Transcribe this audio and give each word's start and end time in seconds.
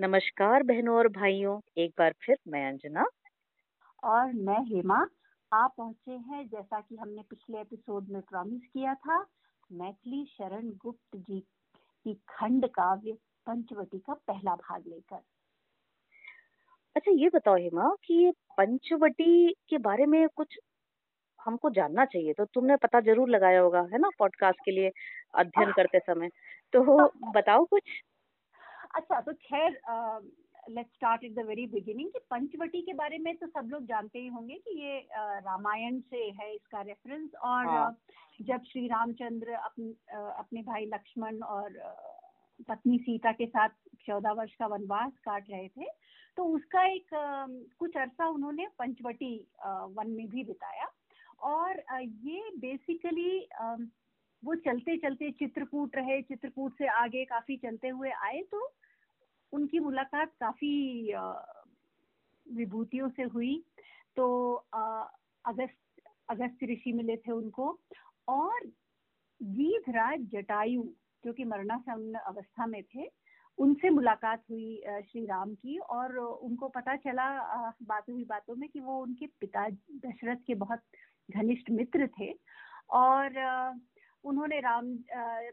नमस्कार 0.00 0.62
बहनों 0.62 0.94
और 0.96 1.08
भाइयों 1.08 1.58
एक 1.78 1.90
बार 1.98 2.14
फिर 2.22 2.36
मैं 2.48 2.62
अंजना। 2.68 3.04
और 4.02 4.32
मैं 4.36 4.60
हेमा 4.66 4.96
आप 5.52 5.74
पहुँचे 5.78 6.12
हैं 6.12 6.46
जैसा 6.48 6.80
कि 6.80 6.96
हमने 6.96 7.22
पिछले 7.30 7.60
एपिसोड 7.60 8.08
में 8.08 8.20
प्रॉमिस 8.22 8.62
किया 8.62 8.94
था 8.96 9.18
मैथिली 9.70 10.24
शरण 10.30 10.70
गुप्त 10.84 11.16
जी 11.18 11.40
की 11.40 12.14
खंड 12.28 12.66
काव्य 12.70 13.12
पंचवटी 13.46 13.98
का 13.98 14.14
पहला 14.26 14.54
भाग 14.54 14.82
लेकर। 14.86 15.20
अच्छा 16.96 17.12
ये 17.12 17.28
बताओ 17.34 17.56
हेमा 17.56 17.94
कि 18.04 18.14
ये 18.24 18.30
पंचवटी 18.58 19.52
के 19.68 19.78
बारे 19.80 20.06
में 20.06 20.26
कुछ 20.36 20.58
हमको 21.40 21.70
जानना 21.70 22.04
चाहिए 22.04 22.32
तो 22.32 22.44
तुमने 22.44 22.76
पता 22.76 23.00
ज़रूर 23.00 23.28
लगाया 23.28 23.60
होगा 23.60 23.80
है 23.92 23.98
ना 23.98 24.08
पॉडकास्ट 24.18 24.58
के 24.64 24.70
लिए 24.70 24.90
अध्ययन 25.34 25.70
करते 25.72 25.98
समय। 25.98 26.28
तो 26.72 27.08
बताओ 27.32 27.64
कुछ 27.64 27.82
अच्छा 28.94 29.20
तो 29.20 29.32
खैर 29.32 29.80
let's 30.70 30.90
start 30.94 31.24
at 31.24 31.34
the 31.34 31.44
very 31.46 31.66
beginning 31.66 32.08
कि 32.10 32.18
पंचवटी 32.30 32.80
के 32.82 32.92
बारे 32.92 33.18
में 33.18 33.34
तो 33.36 33.46
सब 33.46 33.68
लोग 33.72 33.84
जानते 33.86 34.18
ही 34.18 34.26
होंगे 34.28 34.54
कि 34.54 34.78
ये 34.80 34.98
रामायण 35.46 36.00
से 36.10 36.24
है 36.40 36.54
इसका 36.54 36.80
रेफरेंस 36.80 37.30
और 37.34 37.66
हाँ. 37.66 37.96
जब 38.40 38.62
श्री 38.62 38.86
रामचंद्र 38.86 39.52
अपने 39.52 39.88
अपने 40.38 40.62
भाई 40.62 40.86
लक्ष्मण 40.86 41.40
और 41.48 41.78
पत्नी 42.68 42.98
सीता 42.98 43.32
के 43.32 43.46
साथ 43.46 43.68
चौदह 44.06 44.32
वर्ष 44.32 44.54
का 44.54 44.66
वनवास 44.66 45.12
काट 45.24 45.50
रहे 45.50 45.68
थे 45.68 45.90
तो 46.36 46.44
उसका 46.44 46.84
एक 46.86 47.08
कुछ 47.78 47.96
अरसा 47.96 48.28
उन्होंने 48.28 48.66
पंचवटी 48.78 49.34
वन 49.66 50.10
में 50.10 50.28
भी 50.28 50.44
बिताया 50.44 50.90
और 51.48 51.82
ये 52.24 52.50
बेसिकली 52.58 53.38
वो 54.42 54.54
चलते 54.56 54.96
चलते 54.98 55.30
चित्रकूट 55.30 55.96
रहे, 55.96 56.20
चित्रकूट 56.22 56.74
से 56.78 56.86
आगे 56.88 57.24
काफ़ी 57.24 57.56
चलते 57.56 57.88
हुए 57.88 58.10
आए 58.24 58.42
तो 58.50 58.70
उनकी 59.52 59.78
मुलाकात 59.78 60.32
काफ़ी 60.40 61.12
विभूतियों 62.46 63.08
से 63.08 63.22
हुई। 63.34 63.62
तो 64.16 64.54
अगस्त 64.54 66.02
अगस्त 66.30 66.58
ऋषि 66.70 66.92
मिले 66.92 67.16
थे 67.16 67.32
उनको। 67.32 67.78
और 68.28 68.66
गीधराज 69.40 70.20
जटायु, 70.32 70.82
जो 71.24 71.32
कि 71.32 71.44
मरणासन्न 71.44 72.18
अवस्था 72.18 72.66
में 72.66 72.82
थे, 72.84 73.06
उनसे 73.58 73.90
मुलाकात 73.90 74.42
हुई 74.50 74.82
श्री 74.86 75.24
राम 75.26 75.54
की। 75.54 75.78
और 75.78 76.16
उनको 76.16 76.68
पता 76.68 76.96
चला 76.96 77.28
बातों 77.82 78.16
ही 78.18 78.24
बातों 78.24 78.56
में 78.56 78.68
कि 78.68 78.80
वो 78.80 79.00
उनके 79.02 79.26
पिता 79.40 79.68
दशरथ 79.68 80.44
के 80.46 80.54
बहुत 80.54 80.82
घनिष्ठ 81.28 81.70
मित्र 81.70 82.08
थे। 82.20 82.32
और 82.90 83.38
उन्होंने 84.24 84.58
राम 84.60 84.86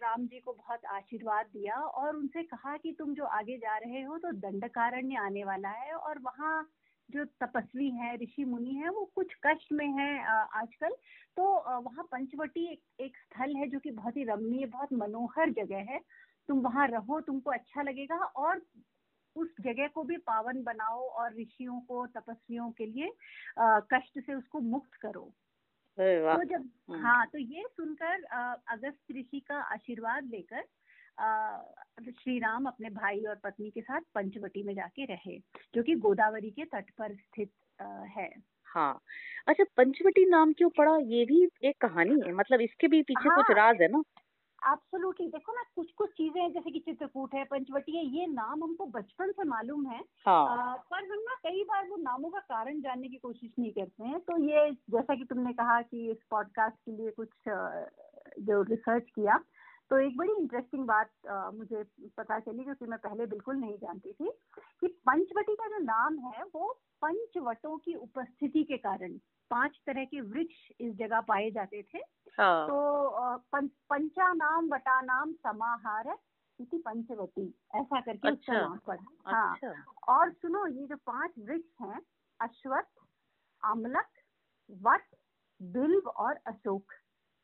राम 0.03 0.25
जी 0.27 0.39
को 0.39 0.53
बहुत 0.53 0.85
आशीर्वाद 0.85 1.45
दिया 1.45 1.75
और 1.75 2.15
उनसे 2.15 2.43
कहा 2.43 2.75
कि 2.77 2.95
तुम 2.99 3.13
जो 3.13 3.25
आगे 3.25 3.57
जा 3.57 3.77
रहे 3.77 4.01
हो 4.01 4.17
तो 4.17 4.31
दंडकारण्य 4.31 5.17
आने 5.17 5.43
वाला 5.43 5.69
है 5.69 5.93
और 5.93 6.19
वहाँ 6.19 6.67
जो 7.09 7.23
तपस्वी 7.41 7.89
है 7.89 8.15
ऋषि 8.15 8.45
मुनि 8.45 8.73
है 8.75 8.89
वो 8.89 9.03
कुछ 9.15 9.33
कष्ट 9.45 9.71
में 9.71 9.87
है 9.87 10.09
आजकल। 10.53 10.95
तो 11.37 11.43
वहाँ 11.81 12.03
पंचवटी 12.11 12.65
एक, 12.71 12.81
एक 12.99 13.17
स्थल 13.17 13.55
है 13.55 13.67
जो 13.67 13.79
कि 13.79 13.91
बहुत 13.91 14.17
ही 14.17 14.23
रमणीय 14.23 14.65
बहुत 14.65 14.93
मनोहर 14.93 15.51
जगह 15.51 15.91
है। 15.91 15.99
तुम 16.49 16.59
वहाँ 16.59 16.87
रहो 16.87 17.19
तुमको 17.21 17.51
अच्छा 17.51 17.81
लगेगा 17.81 18.15
और 18.15 18.61
उस 19.35 19.49
जगह 19.61 19.87
को 19.87 20.03
भी 20.03 20.17
पावन 20.17 20.63
बनाओ 20.63 20.99
और 20.99 21.35
ऋषियों 21.35 21.79
को 21.79 22.05
तपस्वियों 22.07 22.69
के 22.71 22.85
लिए 22.85 23.11
कष्ट 23.93 24.19
से 24.19 24.33
उसको 24.33 24.59
मुक्त 24.59 24.93
करो। 25.01 25.31
तो 26.37 26.43
जब 26.43 26.69
हम्म। 26.89 27.01
हाँ 27.05 27.27
तो 27.27 27.37
ये 27.37 27.63
सुनकर 27.63 28.23
अगस्त 28.71 29.11
ऋषि 29.11 29.39
का 29.39 29.55
आशीर्वाद 29.55 30.23
लेकर 30.23 30.63
श्री 32.11 32.39
राम 32.39 32.65
अपने 32.65 32.89
भाई 32.89 33.19
और 33.19 33.35
पत्नी 33.35 33.69
के 33.69 33.81
साथ 33.81 34.01
पंचवटी 34.15 34.63
में 34.63 34.75
जाके 34.75 35.05
रहे 35.05 35.37
जो 35.75 35.83
कि 35.83 35.95
गोदावरी 35.95 36.49
के 36.49 36.65
तट 36.65 36.89
पर 36.89 37.15
स्थित 37.15 37.51
है। 38.17 38.29
हाँ। 38.63 39.01
अच्छा 39.47 39.63
पंचवटी 39.77 40.25
नाम 40.25 40.53
क्यों 40.53 40.69
पड़ा? 40.69 40.97
ये 40.97 41.25
भी 41.25 41.49
एक 41.63 41.75
कहानी 41.81 42.21
है 42.27 42.33
मतलब 42.33 42.61
इसके 42.61 42.87
भी 42.87 43.01
पीछे 43.01 43.29
हाँ, 43.29 43.37
कुछ 43.37 43.57
राज 43.57 43.81
है 43.81 43.87
ना? 43.87 44.03
एब्सोल्युटली 44.67 45.27
देखो 45.27 45.53
ना 45.53 45.63
कुछ 45.75 45.91
कुछ 45.91 46.09
चीज़ें 46.11 46.41
हैं 46.41 46.51
जैसे 46.53 46.71
कि 46.71 46.79
चित्रकूट 46.79 47.33
है 47.35 47.43
पंचवटी 47.45 47.97
है 47.97 48.05
ये 48.15 48.25
नाम 48.27 48.63
हमको 48.63 48.85
बचपन 48.85 49.31
से 49.31 49.43
मालूम 49.43 49.85
है। 49.87 49.99
हाँ. 50.27 50.47
आ, 50.47 50.75
पर 50.75 51.03
हम 51.03 51.19
ना 51.19 51.35
कई 51.43 51.63
बार 51.63 51.87
वो 51.89 51.97
नामों 51.97 52.29
का 52.29 52.39
कारण 52.39 52.81
जानने 52.81 53.07
की 53.07 53.17
कोशिश 53.17 53.51
नहीं 53.59 53.71
करते 53.71 54.03
हैं। 54.03 54.19
तो 54.19 54.37
ये 54.43 54.71
जैसा 54.89 55.15
कि 55.15 55.25
तुमने 55.25 55.53
कहा 55.53 55.81
कि 55.81 56.09
इस 56.11 56.17
पॉडकास्ट 56.31 56.75
के 56.85 56.91
लिए 56.91 57.11
कुछ 57.11 57.29
जो 58.47 58.61
रिसर्च 58.61 59.09
किया 59.15 59.39
तो 59.91 59.97
एक 59.99 60.17
बड़ी 60.17 60.33
इंटरेस्टिंग 60.33 60.85
बात 60.87 61.09
आ, 61.29 61.51
मुझे 61.51 61.83
पता 62.17 62.39
चली 62.39 62.63
जो 62.63 62.73
कि 62.73 62.85
मैं 62.85 62.99
पहले 62.99 63.25
बिल्कुल 63.25 63.55
नहीं 63.55 63.77
जानती 63.77 64.11
थी 64.11 64.31
कि 64.81 64.87
पंचवटी 64.87 65.55
का 65.55 65.67
जो 65.67 65.83
नाम 65.83 66.17
है 66.19 66.43
वो 66.55 66.71
पंचवटों 67.01 67.77
की 67.77 67.93
उपस्थिति 67.95 68.63
के 68.63 68.77
कारण 68.77 69.13
पाँच 69.49 69.79
तरह 69.85 70.05
के 70.05 70.21
वृक्ष 70.21 70.71
इस 70.81 70.93
जगह 70.93 71.21
पाए 71.21 71.49
जाते 71.51 71.81
थे। 71.83 71.97
हाँ. 72.37 72.67
तो 72.67 73.37
पं, 73.37 73.67
पंचा 73.67 74.33
नाम 74.33 74.69
वटा 74.73 75.01
नाम 75.01 75.33
समाहार 75.33 76.17
इति 76.59 76.77
पंचवती 76.77 77.47
ऐसा 77.75 77.99
करके 78.01 78.27
अच्छा, 78.27 78.53
उसका 78.53 78.61
नाम 78.61 78.77
पड़ा। 78.87 79.31
हाँ। 79.31 79.53
अच्छा। 79.53 80.13
और 80.13 80.31
सुनो 80.31 80.65
ये 80.67 80.87
जो 80.87 80.95
पाँच 80.95 81.31
वृक्ष 81.39 81.81
हैं 81.81 82.01
अश्वत्थ 82.39 82.99
अमलक 83.63 84.09
वट 84.69 85.03
बिल्व 85.61 86.09
और 86.09 86.39
अशोक। 86.47 86.93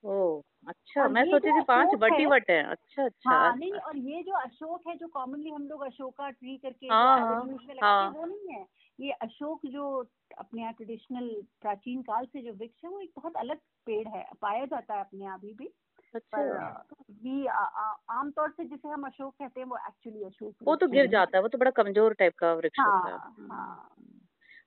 ओ 0.04 0.42
अच्छा 0.68 1.08
मैं 1.08 1.24
सोची 1.26 1.52
थी 1.52 1.62
पाँच 1.62 1.94
बटी 2.00 2.26
वट 2.26 2.50
है। 2.50 2.62
अच्छा 2.64 3.04
अच्छा। 3.06 3.30
हाँ 3.30 3.56
नहीं 3.56 3.72
और 3.72 3.98
ये 3.98 4.22
जो 4.24 4.34
अशोक 4.34 4.88
है 4.88 4.96
जो 4.98 5.08
कॉमनली 5.08 5.50
हम 5.50 5.68
लोग 5.68 5.82
अशोका 5.82 6.30
ट्री 6.30 6.58
करके 6.58 6.88
हाँ, 6.88 7.20
हाँ, 7.20 7.46
हाँ, 7.82 8.10
वो 8.10 8.26
नहीं 8.26 8.56
है। 8.56 8.66
ये 9.00 9.12
अशोक 9.22 9.66
जो 9.66 9.88
अपने 10.38 10.62
यहाँ 10.62 10.74
ट्रेडिशनल 10.74 11.30
प्राचीन 11.62 12.02
काल 12.02 12.26
से 12.26 12.42
जो 12.42 12.54
वृक्ष 12.54 12.84
है 12.86 12.90
वो 12.90 13.00
एक 13.00 13.12
बहुत 13.16 13.36
अलग 13.36 13.58
पेड़ 13.88 14.08
है। 14.08 14.26
पाया 14.42 14.66
जाता 14.66 14.94
है 14.94 15.00
अपने 15.00 15.24
यहाँ 15.24 15.38
अभी 15.38 15.54
भी। 15.54 15.70
अच्छा। 16.14 16.86
आमतौर 18.12 18.50
से 18.50 18.64
जिसे 18.64 18.88
हम 18.88 19.04
अशोक 19.04 19.34
कहते 19.34 19.60
हैं 19.60 19.68
वो 19.68 19.78
एक्चुअली 19.78 20.24
अशोक 20.24 20.56
वो 20.64 20.76
तो 20.76 20.88
गिर 20.88 21.08
जाता 21.08 21.38
है 21.38 21.42
वो 21.42 21.48
तो 21.48 21.58
बड़ा 21.58 21.72
कमज़ोर 21.72 22.14
टाइप 22.14 22.34
का 22.38 22.54
वृक्ष 22.54 22.80
हाँ, 22.80 22.92
होता 22.92 23.10
है 23.10 23.48
हाँ। 23.50 23.93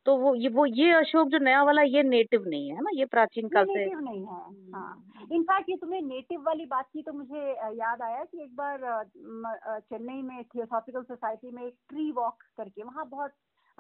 तो 0.07 0.17
वो 0.17 0.35
ये 0.35 0.49
वो 0.49 0.67
ये 0.67 0.93
अशोक 0.93 1.29
जो 1.29 1.39
नया 1.39 1.63
वाला 1.63 1.83
ये 1.83 2.03
नेटिव 2.03 2.45
नहीं 2.49 2.71
है 2.71 2.83
ना? 2.83 2.91
ये 2.95 3.05
प्राचीन 3.05 3.49
काल 3.49 3.65
से 3.65 3.79
नेटिव 3.79 4.01
नहीं 4.01 4.27
है 4.27 4.71
हाँ। 4.73 5.05
इनफैक्ट 5.33 5.71
ये 5.71 5.77
तुम्हें 5.77 6.03
नेटिव 6.03 6.41
वाली 6.41 6.67
बात 6.67 6.87
की 6.93 7.03
तो 7.03 7.13
मुझे 7.13 7.53
याद 7.79 8.03
आया 8.03 8.25
कि 8.25 8.43
एक 8.43 8.57
बार 8.57 9.05
चेन्नई 9.81 10.23
में 10.23 10.45
थियोसॉफिकल 10.45 11.03
सोसाइटी 11.03 11.51
में 11.51 11.63
एक 11.63 11.75
ट्री 11.89 12.13
वॉक 12.13 12.43
करके 12.57 12.83
वहाँ 12.83 13.09
बहुत 13.09 13.31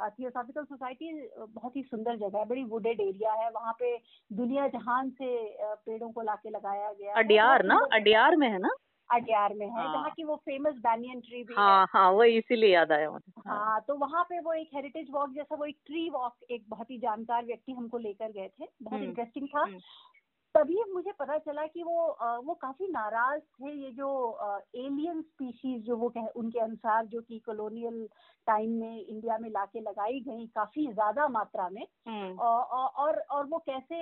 थियोसॉफिकल 0.00 0.64
सोसाइटी 0.64 1.28
बहुत 1.38 1.76
ही 1.76 1.82
सुंदर 1.82 2.16
जगह 2.16 2.38
है 2.38 2.44
बड़ी 2.44 2.64
वुडेड 2.64 3.00
एरिया 3.00 3.32
है 3.32 3.50
वहाँ 3.50 3.72
पे 3.72 3.96
दुनिया 4.32 4.68
जहान 4.68 5.10
से 5.10 5.56
पेड़ों 5.62 6.10
को 6.12 6.22
लाके 6.22 6.50
लगाया 6.50 6.92
गया 6.92 7.14
अडियार 7.14 7.64
ना? 7.64 7.80
अडियार 7.92 8.36
में 8.36 8.48
है 8.48 8.58
ना? 8.58 8.70
अडियार 9.10 9.54
में 9.54 9.66
है। 9.66 9.82
जहाँ 9.82 10.10
की 10.10 10.24
वो 10.24 10.36
फ़ेमस 10.36 10.74
बैनियन 10.76 11.20
ट्री 11.20 11.42
भी 11.44 11.54
हाँ 11.54 11.78
है 11.80 11.86
हाँ 11.92 12.10
वो 12.10 12.24
इसीलिए 12.24 12.72
याद 12.74 12.92
आया 12.92 13.10
मुझे 13.10 13.32
हाँ, 13.46 13.58
हाँ 13.58 13.80
तो 13.80 13.94
वहाँ 13.96 14.24
पे 14.24 14.40
वो 14.40 14.52
एक 14.52 14.70
हेरिटेज 14.74 15.06
वॉक 15.10 15.30
जैसा 15.30 15.56
वो 15.56 15.64
एक 15.64 15.78
ट्री 15.86 16.08
वॉक 16.10 16.50
एक 16.50 16.64
बहुत 16.68 16.90
ही 16.90 16.98
जानकार 16.98 17.44
व्यक्ति 17.44 17.72
हमको 17.72 17.98
लेकर 17.98 18.32
गए 18.32 18.48
थे 18.60 18.66
बहुत 18.82 19.00
इंटरेस्टिंग 19.00 19.48
हम्म, 19.54 19.58
था 19.58 19.64
हम्म। 19.64 19.80
तभी 20.54 20.82
मुझे 20.92 21.12
पता 21.12 21.36
चला 21.38 21.66
कि 21.66 21.82
वो 21.82 22.06
वो 22.44 22.54
काफ़ी 22.54 22.86
नाराज़ 22.88 23.40
थे 23.40 23.72
ये 23.72 23.90
जो 23.90 24.08
एलियन 24.76 25.20
स्पीशीज 25.22 25.82
जो 25.82 25.96
वो 25.96 26.08
कह 26.08 26.26
उनके 26.36 26.58
अनुसार 26.58 27.06
जो 27.06 27.20
कि 27.20 27.38
कॉलोनियल 27.38 28.06
टाइम 28.46 28.70
में 28.70 29.04
इंडिया 29.06 29.38
में 29.38 29.48
लाके 29.50 29.80
लगाई 29.80 30.20
गई 30.20 30.46
काफ़ी 30.46 30.86
ज़्यादा 30.86 31.28
मात्रा 31.28 31.68
में 31.68 31.86
हम्म। 32.08 32.38
और 32.38 33.18
और 33.30 33.46
वो 33.46 33.58
कैसे 33.58 33.98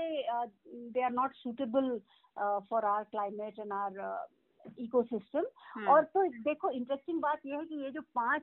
they 0.91 1.03
are 1.03 1.11
not 1.11 1.35
suitable 1.35 1.99
for 2.71 2.85
our 2.85 3.05
climate 3.05 3.59
and 3.59 3.73
our 3.73 4.01
ecosystem 4.79 5.87
और 5.89 6.05
तो 6.05 6.27
देखो 6.43 6.71
इंटरेस्टिंग 6.71 7.21
बात 7.21 7.47
यह 7.47 7.59
है 7.59 7.65
कि 7.65 7.75
ये 7.75 7.91
जो 7.91 8.01
पाँच 8.15 8.43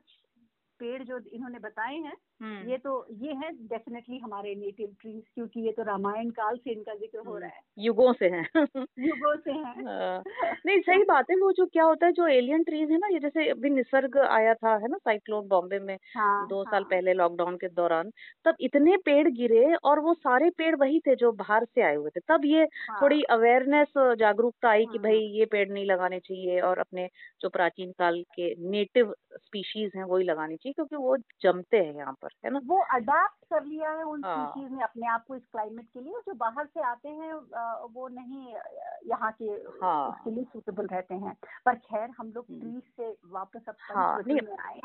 पेड़ 0.80 1.04
जो 1.04 1.20
इन्होंने 1.34 1.60
बताए 1.60 1.96
हैं 1.96 2.02
हम्म। 2.02 2.31
ये 2.42 2.78
तो 2.78 2.94
ये 3.22 3.34
है 3.34 3.50
डेफिनेटली 3.68 4.18
हमारे 4.18 4.54
नेटिव 4.56 4.96
ट्रीज 5.02 5.22
क्योंकि 5.36 5.62
ये 5.62 5.72
तो 5.72 5.84
रामायण 5.84 6.30
काल 6.32 6.56
से 6.58 6.72
इनका 6.72 6.94
ज़िक्र 6.96 7.20
हो 7.28 7.38
रहा 7.38 7.50
है 7.50 7.62
युगों 7.78 8.14
से 8.14 8.26
है 8.28 8.42
युगों 8.56 9.36
से 9.38 9.52
है 9.52 9.84
हाँ। 9.88 10.24
नहीं 10.66 10.80
सही 10.80 11.04
बात 11.04 11.30
है 11.30 11.36
वो 11.38 11.52
जो 11.52 11.66
क्या 11.66 11.84
होता 11.84 12.06
है 12.06 12.12
जो 12.12 12.28
एलियन 12.30 12.64
ट्रीज 12.64 12.92
है 12.92 12.98
ना 12.98 13.08
ये 13.08 13.20
जैसे 13.20 13.50
अभी 13.50 13.70
निसर्ग 13.70 14.18
आया 14.20 14.54
था 14.54 14.76
है 14.76 14.88
ना 14.88 14.98
साइक्लोन 15.00 15.48
बॉम्बे 15.48 15.80
में 15.80 15.96
हाँ, 16.16 16.48
दो 16.48 16.58
हाँ. 16.58 16.72
साल 16.72 16.84
पहले 16.86 17.14
लॉकडाउन 17.14 17.56
के 17.56 17.68
दौरान 17.72 18.12
तब 18.46 18.56
इतने 18.62 18.98
पेड़ 19.06 19.28
गिरे 19.30 19.74
और 19.84 20.00
वो 20.00 20.14
सारे 20.14 20.50
पेड़ 20.58 20.76
वही 20.76 21.00
थे 21.00 21.16
जो 21.16 21.32
बाहर 21.34 21.66
से 21.66 21.82
आए 21.82 21.96
हुए 21.96 22.10
थे 22.10 22.20
तब 22.28 22.46
ये 22.46 22.64
हाँ. 22.64 22.98
थोड़ी 23.02 23.22
अवेयरनेस 23.32 23.94
जागरूकता 24.20 24.70
आई 24.70 24.86
कि 24.86 25.00
भाई 25.00 25.20
हाँ। 25.20 25.38
ये 25.38 25.46
पेड़ 25.48 25.68
नहीं 25.70 25.86
लगाने 25.86 26.20
चाहिए 26.22 26.60
और 26.62 26.80
अपने 26.80 27.08
जो 27.42 27.50
प्राचीन 27.50 27.92
काल 27.92 28.22
के 28.36 28.54
नेटिव 28.70 29.14
स्पीशीज 29.36 29.92
हैं 29.96 30.04
वही 30.06 30.26
लगानी 30.26 30.56
चाहिए 30.56 30.74
क्योंकि 30.74 30.96
वो 30.98 31.18
जमते 31.42 31.78
हैं 31.78 31.96
यहाँ 31.96 32.14
पर 32.22 32.30
है 32.44 32.52
ना 32.52 32.60
वो 32.66 32.80
अडाप्ट 32.94 33.46
कर 33.46 33.64
लिया 33.66 33.90
है 33.90 34.04
उन 34.04 34.22
स्पीशीज 34.22 34.70
हाँ। 34.70 34.78
ने 34.78 34.84
अपने 34.84 35.08
आप 35.08 35.26
को 35.28 35.36
इस 35.36 35.42
क्लाइमेट 35.52 35.86
के 35.86 36.00
लिए 36.00 36.22
जो 36.28 36.34
बाहर 36.34 36.66
से 36.66 36.82
आते 36.82 37.10
हैं 37.10 37.34
वो 37.94 38.08
नहीं 38.08 38.54
यहाँ 39.08 39.32
के 39.32 39.50
हाँ. 39.84 40.10
उसके 40.10 40.32
लिए 40.32 40.44
सूटेबल 40.44 40.88
रहते 40.88 41.16
हैं 41.16 41.36
पर 41.66 41.76
खैर 41.80 42.10
हम 42.20 42.32
लोग 42.36 42.46
ट्रीज 42.46 42.64
हम्म। 42.64 42.80
से 42.80 43.16
वापस 43.32 43.70
अब 43.70 43.76
हाँ, 43.82 44.18
आए 44.60 44.80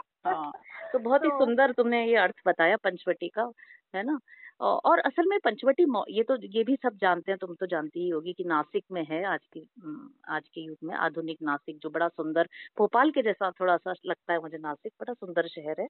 तो 0.93 0.99
बहुत 0.99 1.25
ही 1.25 1.31
तो 1.31 1.45
सुंदर 1.45 1.73
तुमने 1.73 2.05
ये 2.07 2.17
अर्थ 2.17 2.43
बताया 2.47 2.77
पंचवटी 2.77 3.29
का 3.29 3.51
है 3.95 4.03
ना 4.03 4.19
और 4.61 4.99
असल 5.01 5.27
में 5.29 5.39
पंचवटी 5.41 5.85
ये 6.11 6.23
तो 6.23 6.37
ये 6.49 6.63
भी 6.65 6.77
सब 6.77 6.97
जानते 6.99 7.31
हैं 7.33 7.39
तुम 7.41 7.55
तो 7.55 7.67
जानती 7.67 8.01
ही 8.01 8.09
होगी 8.11 8.33
कि 8.33 8.45
नासिक 8.45 8.85
में 8.93 9.03
है 9.07 9.23
आज 9.27 9.47
के 9.53 9.61
आज 10.31 10.49
के 10.49 10.61
युग 10.63 10.79
में 10.83 10.95
आधुनिक 10.97 11.39
नासिक 11.43 11.79
जो 11.79 11.91
बड़ा 11.91 12.09
सुंदर 12.09 12.49
भोपाल 12.79 13.11
के 13.11 13.23
जैसा 13.23 13.51
थोड़ा 13.61 13.77
सा 13.79 13.95
लगता 14.07 14.33
है 14.33 14.41
मुझे 14.41 14.59
नासिक 14.59 14.93
बड़ा 15.01 15.13
सुंदर 15.15 15.49
शहर 15.49 15.81
है। 15.81 15.89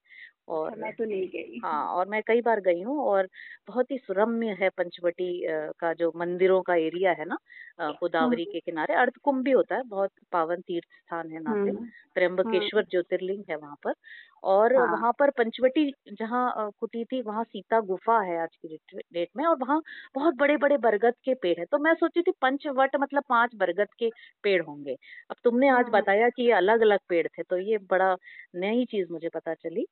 और 0.51 0.69
अच्छा, 0.69 0.77
मैं 0.77 0.93
तो 0.93 1.05
नहीं 1.05 1.29
गई। 1.29 1.61
हाँ 1.63 1.85
और 1.91 2.09
मैं 2.09 2.23
कई 2.23 2.41
बार 2.43 2.61
गई 2.63 2.83
हूँ 2.83 2.99
और 3.03 3.29
बहुत 3.69 3.91
ही 3.91 3.99
सुरम्य 3.99 4.57
है 4.61 4.69
पंचवटी 4.71 5.31
का 5.81 5.93
जो 5.95 6.13
मंदिरों 6.17 6.61
का 6.63 6.75
एरिया 6.79 7.13
है 7.13 7.25
ना 7.27 7.37
गोदावरी 7.93 8.45
के 8.47 8.61
किनारे 8.61 8.95
अर्धकुंभ 8.97 9.45
भी 9.45 9.51
होता 9.53 9.75
है 9.77 9.83
बहुत 9.87 10.11
पावन 10.33 10.61
तीर्थ 10.63 10.89
स्थान 10.95 11.33
है 11.33 11.41
नासिक 11.43 11.75
त्र्यंबकेश्वर 12.17 12.85
ज्योतिर्लिंग 12.87 13.45
है 13.51 13.57
वहाँ 13.57 13.77
पर। 13.85 13.93
और 14.47 14.75
हाँ। 14.77 14.87
वहाँ 14.89 15.13
पर 15.13 15.31
पंचवटी 15.31 15.91
जहाँ 16.13 16.71
कुटी 16.81 17.05
थी 17.05 17.21
वहाँ 17.23 17.45
सीता 17.45 17.81
गुफा 17.83 18.21
है 18.23 18.41
आज 18.43 18.57
की 18.57 18.77
डेट 19.13 19.29
में 19.37 19.45
और 19.47 19.57
वहाँ 19.59 19.81
बहुत 20.15 20.35
बड़े 20.35 20.57
बड़े 20.57 20.77
बरगद 20.79 21.15
के 21.25 21.35
पेड़ 21.37 21.59
है 21.59 21.65
तो 21.65 21.79
मैं 21.79 21.95
सोची 21.95 22.23
थी 22.23 22.33
पंचवट 22.43 22.97
मतलब 22.97 23.23
पाँच 23.29 23.55
बरगद 23.55 23.89
के 23.99 24.11
पेड़ 24.45 24.63
होंगे 24.63 24.97
अब 25.31 25.37
तुमने 25.45 25.69
आज 25.71 25.85
हाँ। 25.85 25.91
बताया 25.93 26.29
कि 26.29 26.43
ये 26.43 26.53
अलग 26.55 26.81
अलग 26.81 26.99
पेड़ 27.09 27.27
थे 27.29 27.43
तो 27.43 27.59
ये 27.61 27.79
बड़ा 27.91 28.15
नई 28.57 28.85
चीज़ 28.85 29.13
मुझे 29.13 29.29
पता 29.29 29.55
चली 29.55 29.87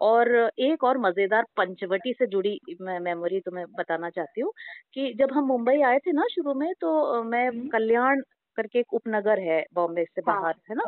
और 0.00 0.28
एक 0.60 0.84
और 0.84 0.98
मज़ेदार 0.98 1.44
पंचवटी 1.56 2.12
से 2.12 2.26
जुड़ी 2.26 2.58
मैं 2.80 2.98
मेमोरी 3.00 3.40
तुम्हें 3.40 3.64
बताना 3.78 4.10
चाहती 4.10 4.40
हूँ 4.40 4.52
कि 4.94 5.12
जब 5.14 5.32
हम 5.32 5.44
मुंबई 5.46 5.82
आए 5.82 5.98
थे 5.98 6.12
ना 6.12 6.22
शुरू 6.30 6.54
में 6.54 6.72
तो 6.80 7.22
मैं 7.24 7.46
हम्म। 7.48 7.68
कल्याण 7.68 8.22
करके 8.56 8.78
एक 8.78 8.94
उपनगर 8.94 9.38
है 9.40 9.60
बॉम्बे 9.74 10.04
से 10.04 10.20
हाँ, 10.20 10.34
बाहर 10.34 10.54
है 10.70 10.74
ना? 10.76 10.84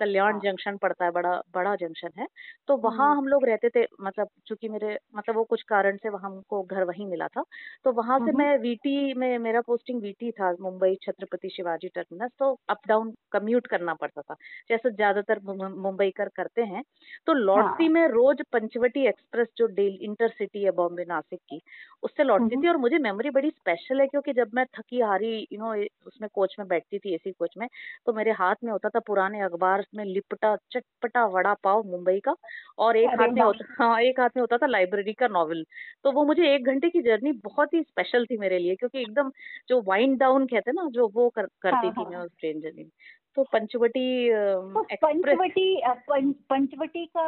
कल्याण 0.00 0.32
हाँ. 0.32 0.40
जंक्शन 0.40 0.76
पड़ता 0.76 1.04
है 1.04 1.10
बड़ा 1.10 1.36
बड़ा 1.54 1.74
जंक्शन 1.76 2.10
है। 2.18 2.26
तो 2.68 2.76
वहाँ 2.78 3.08
हम्म। 3.08 3.18
हम 3.18 3.26
लोग 3.28 3.44
रहते 3.44 3.68
थे 3.70 3.84
मतलब 4.02 4.28
चूँकि 4.46 4.68
मेरे 4.68 4.96
मतलब 5.16 5.36
वो 5.36 5.44
कुछ 5.44 5.62
कारण 5.68 5.96
से 5.96 6.08
वहाँ 6.08 6.30
हमको 6.30 6.62
घर 6.64 6.84
वहीं 6.84 7.06
मिला 7.06 7.28
था। 7.28 7.42
तो 7.84 7.92
वहाँ 7.92 8.18
से 8.20 8.32
मैं 8.32 8.56
वीटी 8.58 9.14
में 9.14 9.38
मेरा 9.38 9.60
पोस्टिंग 9.60 10.00
वीटी 10.02 10.30
था 10.32 10.52
मुंबई 10.60 10.94
छत्रपति 11.02 11.48
शिवाजी 11.50 11.88
टर्मिनस 11.88 12.30
तो 12.38 12.52
अप 12.68 12.80
डाउन 12.88 13.12
कम्यूट 13.32 13.66
करना 13.66 13.94
पड़ता 13.94 14.22
था। 14.22 14.34
जैसे 14.70 14.90
ज़्यादातर 14.90 15.40
मुंबई 15.44 16.10
कर 16.10 16.28
करते 16.36 16.62
हैं। 16.64 16.82
तो 17.26 17.32
लौटती 17.34 17.84
हाँ. 17.84 17.92
में 17.92 18.06
रोज 18.08 18.42
पंचवटी 18.52 19.06
एक्सप्रेस 19.08 19.48
जो 19.58 19.66
डेल 19.72 19.98
इंटरसिटी 20.02 20.64
है 20.64 20.70
बॉम्बे 20.72 21.04
नासिक 21.08 21.40
की 21.50 21.60
उससे 22.02 22.24
लौटती 22.24 22.56
थी 22.56 22.68
और 22.68 22.76
मुझे 22.78 22.98
मेमोरी 23.00 23.30
बड़ी 23.30 23.50
स्पेशल 23.50 24.00
है 24.00 24.06
क्योंकि 24.06 24.32
जब 24.32 24.50
मैं 24.54 24.64
थकी 24.78 25.00
हारी 25.02 25.36
यू 25.52 25.58
नो 25.60 25.74
उसमें 26.06 26.28
कोच 26.34 26.54
में 26.58 26.66
बैठती 26.68 26.98
थी 27.00 27.14
एसी 27.14 27.32
कोच 27.32 27.54
में 27.58 27.66
तो 28.06 28.12
मेरे 28.12 28.30
हाथ 28.30 28.54
में 28.64 28.72
होता 28.72 28.88
था 28.88 28.98
पुराने 28.98 29.40
अखबार 29.40 29.84
में 29.94 30.04
लिपटा 30.04 30.56
चटपटा 30.72 31.26
वड़ा 31.26 31.54
पाव 31.54 31.82
मुंबई 31.86 32.20
का 32.20 32.34
और 32.78 32.96
एक 32.96 33.10
हाथ 33.20 33.28
में 33.28 33.42
होता 33.42 33.74
हाँ 33.78 34.00
एक 34.00 34.20
हाथ 34.20 34.30
में 34.36 34.40
होता 34.40 34.56
था 34.56 34.66
लाइब्रेरी 34.66 35.12
का 35.12 35.28
नॉवल। 35.28 35.64
तो 36.04 36.12
वो 36.12 36.24
मुझे 36.24 36.54
एक 36.54 36.66
घंटे 36.66 36.90
की 36.90 37.02
जर्नी 37.02 37.32
बहुत 37.32 37.74
ही 37.74 37.82
स्पेशल 37.82 38.26
थी 38.26 38.36
मेरे 38.36 38.58
लिए 38.58 38.76
क्योंकि 38.76 39.00
एकदम 39.00 39.30
जो 39.68 39.82
वाइंड 39.82 40.18
डाउन 40.18 40.46
कहते 40.46 40.72
ना 40.72 40.88
जो 40.90 41.08
वो 41.14 41.28
कर, 41.28 41.46
करती 41.46 41.86
हाँ, 41.86 41.90
थी 41.90 42.02
हाँ। 42.02 42.10
मैं 42.10 42.18
उस 42.18 42.30
ट्रेन 42.38 42.60
जर्नी 42.60 42.82
में। 42.82 42.90
तो 43.36 43.42
पंचवटी 43.42 44.30
तो 44.30 44.82
पंचवटी 44.92 45.82
पंचवटी 46.50 47.06
का 47.06 47.26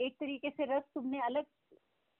एक 0.00 0.12
तरीके 0.12 0.50
से 0.50 0.64
रस 0.64 0.82
तुमने 0.94 1.20
अलग 1.20 1.44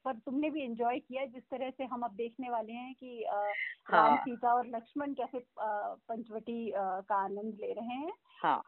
पर 0.04 0.12
तुमने 0.12 0.50
भी 0.50 0.62
एंजॉय 0.62 0.98
किया 0.98 1.24
जिस 1.24 1.42
तरह 1.42 1.70
से 1.70 1.84
हम 1.84 2.02
अब 2.02 2.10
देखने 2.10 2.50
वाले 2.50 2.72
हैं 2.72 2.94
कि 2.94 3.24
हाँ। 3.30 4.06
राम 4.06 4.16
सीता 4.16 4.54
और 4.54 4.66
लक्ष्मण 4.66 5.12
कैसे 5.12 5.44
पंचवटी 5.58 6.72
का 6.76 7.14
आनंद 7.14 7.58
ले 7.60 7.72
रहे 7.72 7.96
हैं 7.96 8.12
हाँ। 8.42 8.62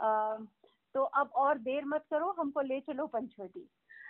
तो 0.94 1.02
अब 1.02 1.31
और 1.37 1.58
देर 1.58 1.84
मत 1.84 2.05
करो 2.11 2.34
हमको 2.38 2.61
ले 2.61 2.81
चलो 2.81 3.06
पंचवटी 3.06 3.69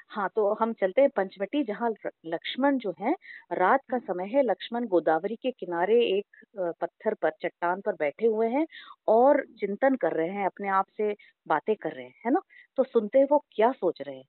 हाँ 0.09 0.29
तो 0.37 0.55
हम 0.55 0.73
चलते 0.73 1.01
हैं 1.01 1.11
पंचवटी 1.11 1.65
जहाँ 1.65 1.91
लक्ष्मण 2.27 2.79
जो 2.79 2.95
है 3.01 3.15
रात 3.53 3.81
का। 3.91 3.99
समय 3.99 4.25
है 4.25 4.43
लक्ष्मण 4.43 4.87
गोदावरी 4.87 5.37
के 5.37 5.51
किनारे 5.51 6.05
एक 6.19 6.27
पत्थर 6.59 7.15
पर 7.15 7.31
चट्टान 7.31 7.81
पर 7.81 7.93
बैठे 7.93 8.27
हुए 8.27 8.49
हैं 8.49 8.67
और 9.09 9.47
चिंतन 9.59 9.97
कर 9.97 10.13
रहे 10.13 10.29
हैं 10.29 10.47
अपने 10.47 10.69
आप 10.69 10.87
से 10.97 11.17
बातें 11.47 11.77
कर 11.77 11.93
रहे 11.93 12.05
हैं 12.05 12.15
है 12.27 12.33
ना 12.33 12.41
तो 12.77 12.85
सुनते 12.85 13.19
हैं 13.19 13.27
वो 13.31 13.45
क्या 13.51 13.73
सोच 13.73 14.03
रहे 14.03 14.17
हैं 14.17 14.25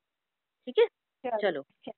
ठीक 0.67 0.79
है 0.79 0.85
चलो, 0.85 1.61
चलो 1.61 1.93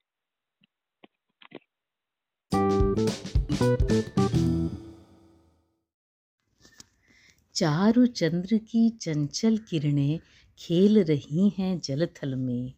चारु 7.55 8.05
चंद्र 8.05 8.57
की 8.57 8.89
चंचल 8.89 9.57
किरणें 9.57 10.19
खेल 10.59 11.03
रही 11.03 11.49
हैं 11.49 11.79
जलथल 11.79 12.35
में। 12.35 12.73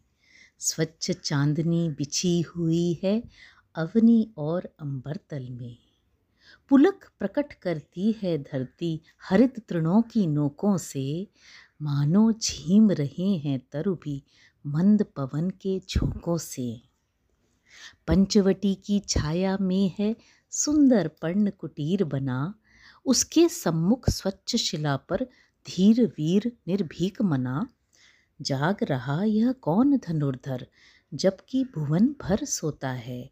स्वच्छ 0.58 1.10
चांदनी 1.10 1.88
बिछी 1.88 2.40
हुई 2.40 3.00
है 3.04 3.22
अवनी 3.74 4.30
और 4.38 4.74
अंबरतल 4.80 5.48
में। 5.50 5.76
पुलक 6.68 7.10
प्रकट 7.18 7.52
करती 7.52 8.12
है 8.22 8.38
धरती 8.38 9.00
हरित 9.30 9.60
तृणों 9.68 10.02
की 10.02 10.26
नोकों 10.26 10.78
से। 10.78 11.26
मानो 11.82 12.32
झीम 12.32 12.90
रहे 12.90 13.36
हैं 13.36 13.60
तरु 13.72 13.94
भी 13.94 14.22
मंद 14.66 15.02
पवन 15.02 15.50
के 15.50 15.78
झोंकों 15.78 16.38
से। 16.38 16.87
पंचवटी 18.06 18.74
की 18.74 19.00
छाया 19.00 19.58
में 19.60 19.92
है 19.98 20.16
सुंदर 20.50 21.08
पर्ण 21.08 21.50
कुटीर 21.50 22.04
बना। 22.04 22.54
उसके 23.06 23.48
सम्मुख 23.48 24.10
स्वच्छ 24.10 24.56
शिला 24.56 24.96
पर 24.96 25.24
धीर 25.66 26.06
वीर 26.06 26.52
निर्भीक 26.68 27.22
मना। 27.22 27.68
जाग 28.42 28.76
रहा 28.82 29.22
यह 29.22 29.52
कौन 29.52 29.96
धनुर्धर, 29.96 30.66
जबकि 31.14 31.64
भुवन 31.64 32.14
भर 32.22 32.44
सोता 32.44 32.90
है। 32.90 33.30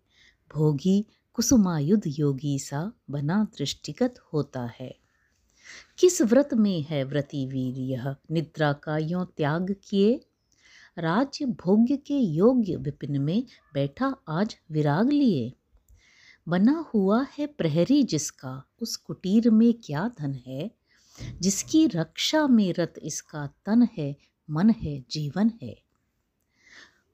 भोगी 0.55 1.07
कुसुमायुध 1.33 2.03
योगी 2.07 2.59
सा 2.59 2.93
बना 3.11 3.45
दृष्टिगत 3.45 4.15
होता 4.33 4.71
है। 4.81 4.97
किस 5.99 6.23
व्रत 6.23 6.49
में 6.55 6.83
है 6.83 7.05
व्रति 7.05 7.47
वीर 7.47 7.79
यह? 7.79 8.17
निद्रा 8.31 8.73
का 8.73 8.99
यों 8.99 9.25
त्याग 9.25 9.77
किए? 9.89 10.21
राज्य 10.99 11.47
भोग्य 11.47 11.97
के 11.97 12.19
योग्य 12.19 12.77
विपिन 12.77 13.21
में 13.21 13.47
बैठा 13.75 14.17
आज 14.29 14.57
विराग 14.71 15.13
लिए। 15.13 15.53
बना 16.49 16.91
हुआ 16.95 17.27
है 17.39 17.47
प्रहरी 17.47 18.03
जिसका, 18.03 18.69
उस 18.83 18.97
कुटीर 18.97 19.51
में 19.51 19.75
क्या 19.75 20.11
धन 20.19 20.35
है? 20.47 20.71
जिसकी 21.41 21.87
रक्षा 21.87 22.47
में 22.47 22.73
रत 22.73 22.95
इसका 23.03 23.47
तन 23.47 23.89
है, 23.99 24.17
मन 24.51 24.71
है, 24.71 25.05
जीवन 25.11 25.53
है। 25.63 25.83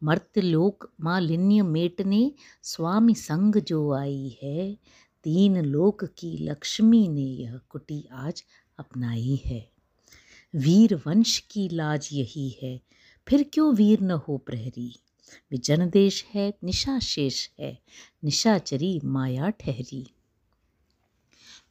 मर्तलोक 0.02 0.92
मालिन्य 1.00 1.62
मेटने 1.62 2.32
स्वामी 2.62 3.14
संग 3.14 3.56
जो 3.56 3.92
आई 3.92 4.38
है, 4.42 4.78
तीन 5.24 5.64
लोक 5.64 6.04
की 6.04 6.38
लक्ष्मी 6.38 7.08
ने 7.08 7.24
यह 7.24 7.60
कुटी 7.68 8.08
आज 8.12 8.44
अपनाई 8.78 9.42
है। 9.44 9.70
वीर 10.56 10.94
वंश 10.94 11.38
की 11.38 11.68
लाज 11.68 12.08
यही 12.12 12.58
है 12.62 12.80
फिर 13.28 13.50
क्यों 13.52 13.74
वीर 13.74 14.00
न 14.00 14.10
हो 14.10 14.38
प्रहरी? 14.38 14.96
विजन 15.50 15.90
देश 15.90 16.24
है 16.34 16.54
निशा 16.64 16.98
शेष 16.98 17.48
है, 17.60 17.78
निशाचरी 18.24 19.00
माया 19.04 19.50
ठहरी। 19.50 20.14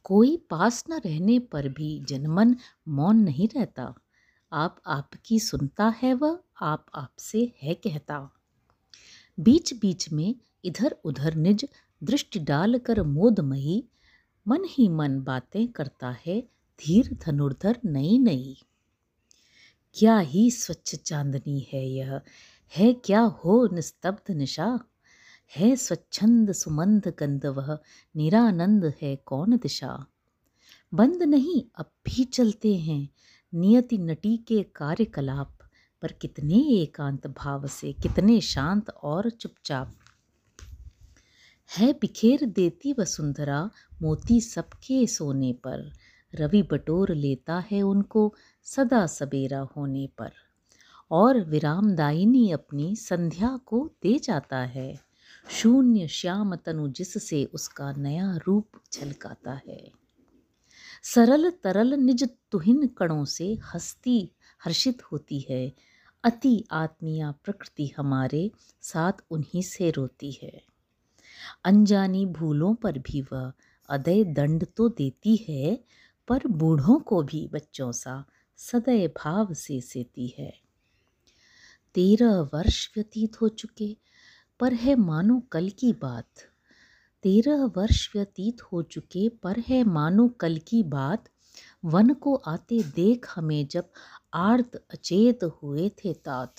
कोई 0.04 0.36
पास 0.36 0.84
न 0.90 0.92
रहने 0.92 1.38
पर 1.38 1.68
भी 1.68 2.00
जनमन 2.08 2.56
मौन 2.88 3.16
नहीं 3.16 3.48
रहता। 3.48 3.94
आप 4.52 4.82
आपकी 4.86 5.40
सुनता 5.40 5.94
है 6.02 6.14
वह, 6.14 6.38
आप 6.62 6.86
आपसे 6.94 7.52
है 7.62 7.74
कहता। 7.74 8.30
बीच 9.40 9.74
बीच 9.74 10.12
में 10.12 10.34
इधर 10.64 10.96
उधर 11.04 11.34
निज 11.34 11.68
दृष्टि 12.02 12.38
डालकर 12.38 13.02
मोदमयी, 13.02 13.84
मन 14.48 14.64
ही 14.64 14.88
मन 14.88 15.20
बातें 15.20 15.68
करता 15.68 16.16
है, 16.26 16.40
धीर 16.80 17.18
धनुर्धर 17.26 17.80
नई 17.84 18.18
नई 18.18 18.56
क्या 19.94 20.18
ही 20.18 20.50
स्वच्छ 20.50 20.94
चांदनी 20.94 21.68
है 21.72 21.88
यह? 21.88 22.20
है 22.76 22.92
क्या 22.92 23.20
हो 23.20 23.68
निस्तब्ध 23.72 24.30
निशा? 24.30 24.80
है 25.56 25.76
स्वच्छंद 25.76 26.52
सुमंद 26.52 27.14
गंध 27.18 27.46
वह 27.46 27.78
निरानंद 28.16 28.94
है 29.02 29.16
कौन 29.16 29.56
दिशा? 29.56 30.06
बंद 30.94 31.22
नहीं, 31.22 31.62
अब 31.76 31.92
भी 32.06 32.24
चलते 32.24 32.76
हैं। 32.76 33.08
नियति 33.54 33.98
नटी 33.98 34.36
के 34.36 34.62
कार्यकलाप। 34.62 35.58
पर 36.02 36.12
कितने 36.12 36.54
एकांत 36.54 37.26
भाव 37.26 37.66
से, 37.66 37.92
कितने 37.92 38.40
शांत 38.40 38.90
और 38.90 39.30
चुपचाप। 39.30 39.98
है 41.78 41.92
बिखेर 41.92 42.46
देती 42.46 42.92
वसुंधरा, 42.92 43.70
मोती 44.02 44.40
सबके 44.40 45.06
सोने 45.06 45.52
पर। 45.52 45.92
रवि 46.34 46.62
बटोर 46.62 47.14
लेता 47.14 47.64
है 47.70 47.82
उनको 47.82 48.34
सदा 48.64 49.06
सवेरा 49.06 49.60
होने 49.60 50.08
पर 50.18 50.32
और 51.10 51.40
विरामदायिनी 51.40 52.50
अपनी 52.50 52.96
संध्या 52.96 53.60
को 53.66 53.90
दे 54.02 54.18
जाता 54.18 54.58
है। 54.58 55.00
शून्य 55.50 56.08
श्याम 56.08 56.56
तनु 56.56 56.88
जिससे 56.88 57.44
उसका 57.44 57.92
नया 57.92 58.40
रूप 58.46 58.68
झलकाता 58.92 59.60
है। 59.68 59.90
सरल 61.02 61.50
तरल 61.50 61.94
निज 61.94 62.28
तुहिन 62.50 62.86
कणों 62.86 63.24
से 63.24 63.58
हस्ती 63.74 64.32
हर्षित 64.64 65.02
होती 65.02 65.46
है। 65.50 65.72
अति 66.24 66.64
आत्मीया 66.70 67.34
प्रकृति 67.44 67.92
हमारे 67.96 68.50
साथ 68.82 69.12
उन्हीं 69.30 69.62
से 69.62 69.90
रोती 69.90 70.38
है। 70.42 70.62
अनजानी 71.64 72.26
भूलों 72.26 72.74
पर 72.74 72.98
भी 72.98 73.22
वह 73.22 73.52
अदय 73.88 74.24
दंड 74.24 74.66
तो 74.76 74.88
देती 74.88 75.36
है, 75.36 75.84
पर 76.28 76.46
बूढ़ों 76.46 76.98
को 77.00 77.22
भी 77.22 77.48
बच्चों 77.52 77.92
सा 77.92 78.24
सदैव 78.70 79.10
भाव 79.24 79.54
से 79.54 79.80
सेती 79.80 80.34
है। 80.38 80.54
तेरह 81.94 82.40
वर्ष 82.40 82.90
व्यतीत 82.96 83.40
हो 83.40 83.48
चुके, 83.48 83.96
पर 84.60 84.72
है 84.72 84.94
मानो 84.94 85.42
कल 85.52 85.68
की 85.68 85.92
बात। 85.92 86.26
तेरह 87.22 87.64
वर्ष 87.64 88.10
व्यतीत 88.16 88.62
हो 88.62 88.82
चुके, 88.82 89.28
पर 89.28 89.60
है 89.60 89.84
मानो 89.84 90.28
कल 90.28 90.58
की 90.58 90.82
बात। 90.82 91.24
वन 91.84 92.14
को 92.14 92.34
आते 92.34 92.82
देख 92.82 93.26
हमें 93.34 93.66
जब 93.66 93.88
आर्त 94.34 94.84
अचेत 94.90 95.44
हुए 95.44 95.88
थे 95.88 96.14
तात। 96.14 96.54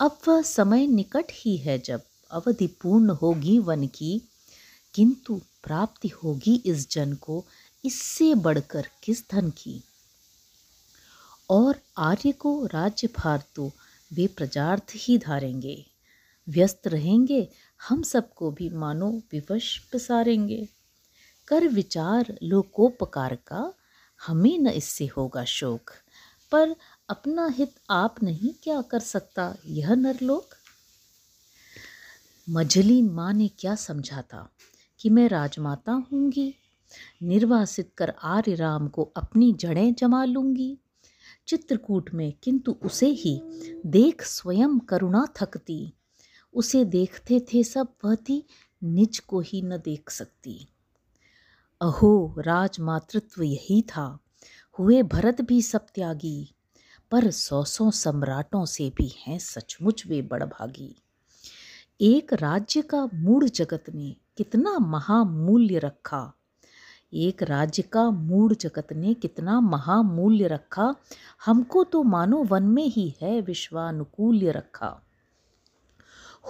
अब 0.00 0.18
वह 0.28 0.42
समय 0.42 0.86
निकट 0.86 1.24
ही 1.32 1.56
है 1.56 1.78
जब 1.78 2.02
अवधि 2.30 2.66
पूर्ण 2.66 3.10
होगी 3.10 3.58
वन 3.58 3.86
की, 3.86 4.22
किंतु 4.94 5.40
प्राप्ति 5.62 6.08
होगी 6.08 6.62
इस 6.66 6.90
जन 6.90 7.14
को, 7.14 7.44
इससे 7.84 8.34
बढ़कर 8.34 8.86
किस 9.02 9.30
धन 9.30 9.50
की? 9.50 9.82
और 11.50 11.76
आर्य 11.98 12.32
को 12.32 12.66
राज्य 12.66 13.08
भार 13.18 13.42
तो 13.54 13.72
वे 14.12 14.26
प्रजार्थ 14.26 14.92
ही 14.96 15.18
धारेंगे। 15.18 15.86
व्यस्त 16.48 16.82
रहेंगे, 16.86 17.48
हम 17.88 18.02
सबको 18.02 18.50
भी 18.50 18.68
मानो 18.68 19.22
विवश 19.32 19.78
पसारेंगे। 19.78 20.68
कर 21.48 21.68
विचार 21.68 22.38
लोकोपकार 22.42 23.34
का, 23.34 23.74
हमें 24.26 24.58
न 24.58 24.66
इससे 24.66 25.06
होगा 25.06 25.44
शोक। 25.44 25.90
पर 26.52 26.76
अपना 27.08 27.46
हित 27.46 27.74
आप 27.90 28.22
नहीं 28.22 28.54
क्या 28.62 28.82
कर 28.82 28.98
सकता 28.98 29.56
यह 29.66 29.94
नरलोक? 29.94 30.48
मझली 32.50 33.02
माँ 33.02 33.32
ने 33.32 33.48
क्या 33.48 33.74
समझा 33.74 34.22
था 34.22 34.50
कि 34.98 35.10
मैं 35.10 35.28
राजमाता 35.28 35.92
हूँगी? 35.92 36.54
निर्वासित 37.22 37.92
कर 37.96 38.14
आर्य 38.22 38.54
राम 38.54 38.88
को 38.88 39.12
अपनी 39.16 39.52
जड़ें 39.52 39.94
जमा 39.94 40.24
लूँगी। 40.24 40.78
चित्रकूट 41.48 42.10
में, 42.14 42.32
किंतु 42.42 42.72
उसे 42.72 43.06
ही 43.06 43.40
देख 43.86 44.22
स्वयं 44.22 44.78
करुणा 44.78 45.26
थकती। 45.40 45.92
उसे 46.54 46.84
देखते 46.84 47.40
थे 47.40 47.64
सब 47.64 47.94
वह 48.04 48.14
थी 48.14 48.46
निज 48.84 49.18
को 49.18 49.40
ही 49.40 49.62
न 49.62 49.76
देख 49.76 50.10
सकती। 50.10 50.68
अहो, 51.80 52.34
राजमातृत्व 52.38 53.42
यही 53.42 53.82
था। 53.82 54.18
हुए 54.78 55.02
भरत 55.02 55.40
भी 55.40 55.62
सब 55.62 55.86
त्यागी, 55.94 56.54
पर 57.10 57.30
सौ 57.30 57.64
सौ 57.64 57.90
सम्राटों 57.90 58.64
से 58.64 58.90
भी 58.96 59.12
हैं 59.26 59.38
सचमुच 59.38 60.06
वे 60.06 60.22
बड़भागी 60.22 60.96
एक 62.00 62.32
राज्य 62.32 62.82
का 62.82 63.08
मूड 63.14 63.44
जगत 63.44 63.84
ने 63.94 64.16
कितना 64.36 64.78
महामूल्य 64.78 65.78
रखा। 65.78 66.32
एक 67.12 67.42
राज्य 67.42 67.82
का 67.82 68.10
मूड 68.10 68.56
जगत 68.56 68.92
ने 68.92 69.14
कितना 69.14 69.60
महामूल्य 69.60 70.46
रखा। 70.46 70.94
हमको 71.44 71.84
तो 71.84 72.02
मानो 72.02 72.42
वन 72.44 72.62
में 72.62 72.86
ही 72.86 73.14
है 73.22 73.40
विश्वानुकूल्य 73.40 74.50
रखा। 74.50 75.02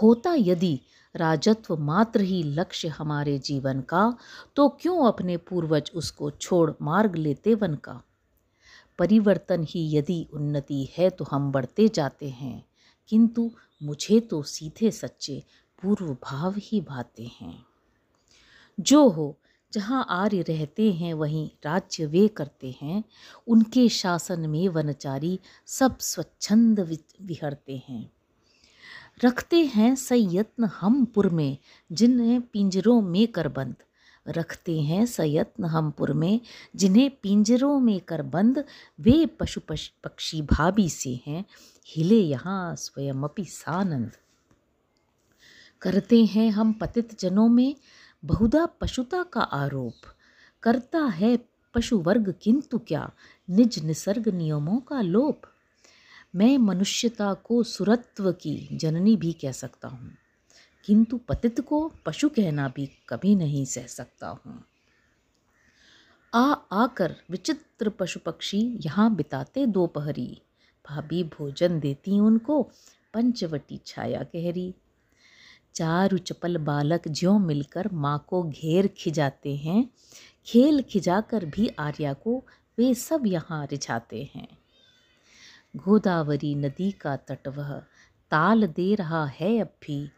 होता 0.03 0.35
यदि 0.35 0.81
राजत्व 1.17 1.77
मात्र 1.77 2.21
ही 2.21 2.43
लक्ष्य 2.43 2.89
हमारे 2.89 3.39
जीवन 3.39 3.81
का 3.81 4.17
तो 4.57 4.69
क्यों 4.69 5.07
अपने 5.07 5.37
पूर्वज 5.37 5.91
उसको 5.95 6.31
छोड़ 6.31 6.71
मार्ग 6.83 7.17
लेते 7.17 7.55
वन 7.55 7.75
का? 7.75 8.03
परिवर्तन 8.99 9.67
ही 9.71 9.97
यदि 9.97 10.27
उन्नति 10.33 10.89
है 10.99 11.11
तो 11.11 11.25
हम 11.31 11.53
बढ़ते 11.53 11.89
जाते 11.89 12.29
हैं। 12.29 12.65
किंतु 13.09 13.51
मुझे 13.83 14.21
तो 14.21 14.43
सीधे 14.43 14.91
सच्चे 14.91 15.43
पूर्व 15.83 16.17
भाव 16.23 16.55
ही 16.59 16.81
भाते 16.81 17.31
हैं। 17.41 17.67
जो 18.81 19.09
हो 19.09 19.39
जहाँ 19.73 20.07
आर्य 20.09 20.43
रहते 20.43 20.93
हैं, 20.93 21.15
वहीं 21.15 21.51
राज्य 21.65 22.07
वे 22.07 22.29
करते 22.29 22.77
हैं। 22.83 23.05
उनके 23.47 23.89
शासन 23.89 24.41
में 24.41 24.69
वनचारी 24.69 25.41
सब 25.67 25.99
स्वच्छंद 25.99 26.99
विहरते 27.23 27.83
हैं। 27.89 28.13
रखते 29.25 29.65
हैं 29.65 29.95
संयत्न 29.95 30.65
हम 30.65 31.05
पुर 31.05 31.29
में, 31.29 31.59
जिन्हें 31.93 32.41
पिंजरों 32.41 33.01
में 33.01 33.29
कर 33.29 33.49
बंद। 33.49 33.75
रखते 34.29 34.81
हैं 34.81 35.07
सयत्न 35.07 35.65
हमपुर 35.65 36.13
में, 36.13 36.41
जिन्हें 36.77 37.11
पिंजरों 37.11 37.81
में 37.81 38.01
कर 38.01 38.23
बंद। 38.23 38.65
वे 39.01 39.27
पशु 39.27 39.61
पक्षी 40.05 40.43
भाभी 40.43 40.89
से 40.89 41.21
हैं। 41.27 41.45
हिले 41.87 42.21
यहाँ 42.21 42.77
स्वयं 42.77 43.15
अपी 43.15 43.45
सानंद। 43.45 44.13
करते 45.83 46.25
हैं 46.25 46.51
हम 46.51 46.73
पतित 46.73 47.21
जनों 47.21 47.49
में 47.49 47.77
बहुधा 48.25 48.67
पशुता 48.67 49.23
का 49.23 49.41
आरोप। 49.41 49.95
करता 50.63 50.99
है 50.99 51.39
पशु 51.75 51.99
वर्ग 51.99 52.35
किंतु 52.43 52.79
क्या? 52.79 53.11
निज 53.51 53.85
निसर्ग 53.85 54.29
नियमों 54.29 54.81
का 54.81 55.01
लोप। 55.01 55.43
मैं 56.35 56.59
मनुष्यता 56.59 57.35
को 57.35 57.63
सुरत्व 57.63 58.33
की 58.33 58.69
जननी 58.73 59.17
भी 59.17 59.33
कह 59.33 59.53
सकता 59.53 59.89
हूँ। 59.89 60.13
किंतु 60.85 61.19
पतित 61.19 61.61
को 61.61 61.93
पशु 62.07 62.29
कहना 62.29 62.69
भी 62.69 62.91
कभी 63.09 63.35
नहीं 63.35 63.65
सह 63.65 63.87
सकता 63.87 64.29
हूँ। 64.29 64.65
आ 66.35 66.53
आकर 66.53 67.17
विचित्र 67.31 67.89
पशु 67.89 68.21
पक्षी 68.21 68.79
यहाँ 68.87 69.15
बिताते 69.15 69.67
दोपहरी। 69.67 70.43
भाभी 70.89 71.25
भोजन 71.25 71.81
देती 71.81 72.21
उनको, 72.21 72.71
पंचवटी 73.15 73.81
छाया 73.87 74.23
गहरी। 74.23 74.75
चारु 75.79 76.19
चपल 76.19 76.57
बालक 76.57 77.09
ज्यों 77.09 77.39
मिलकर 77.39 77.89
माँ 77.93 78.25
को 78.29 78.43
घेर 78.43 78.87
खिजाते 78.87 79.57
हैं, 79.57 79.91
खेल 80.47 80.83
खिजाकर 80.83 81.45
भी 81.45 81.69
आर्या 81.69 82.13
को 82.13 82.45
वे 82.79 82.95
सब 82.95 83.27
यहाँ 83.27 83.67
रिझाते 83.67 84.31
हैं। 84.35 84.49
गोदावरी 85.77 86.55
नदी 86.55 86.91
का 86.91 87.17
तट 87.17 87.49
वह 87.49 87.79
ताल 88.31 88.67
दे 88.67 88.95
रहा 88.95 89.27
है 89.27 89.59
अब 89.59 89.67
भी। 89.67 90.11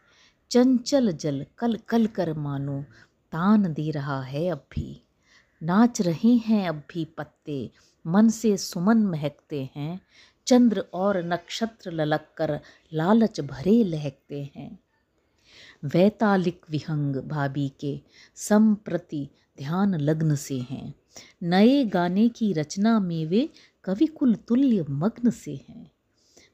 चंचल 0.51 1.11
जल 1.11 1.45
कल 1.57 1.79
कल 1.89 2.07
कर 2.07 2.33
मानो, 2.33 2.81
तान 3.31 3.73
दे 3.73 3.91
रहा 3.91 4.21
है 4.21 4.49
अब 4.49 4.65
भी। 4.71 5.01
नाच 5.63 6.01
रहे 6.01 6.35
हैं 6.35 6.69
अब 6.69 6.83
भी 6.93 7.05
पत्ते, 7.05 7.71
मन 8.07 8.29
से 8.29 8.57
सुमन 8.57 8.97
महकते 8.97 9.69
हैं। 9.75 10.01
चंद्र 10.47 10.85
और 10.93 11.23
नक्षत्र 11.23 11.91
ललक 11.91 12.27
कर 12.37 12.59
लालच 12.93 13.41
भरे 13.41 13.83
लहकते 13.83 14.51
हैं। 14.55 14.79
वैतालिक 15.83 16.65
विहंग 16.69 17.15
भाभी 17.15 17.71
के 17.79 17.99
संप्रति 18.35 19.29
ध्यान 19.57 19.95
लग्न 19.95 20.35
से 20.35 20.59
हैं। 20.59 20.93
नए 21.43 21.83
गाने 21.85 22.29
की 22.29 22.53
रचना 22.53 22.99
में 22.99 23.25
वे 23.25 23.49
कवि 23.83 24.05
कुल 24.05 24.35
तुल्य 24.35 24.85
मग्न 24.89 25.29
से 25.29 25.55
हैं। 25.69 25.91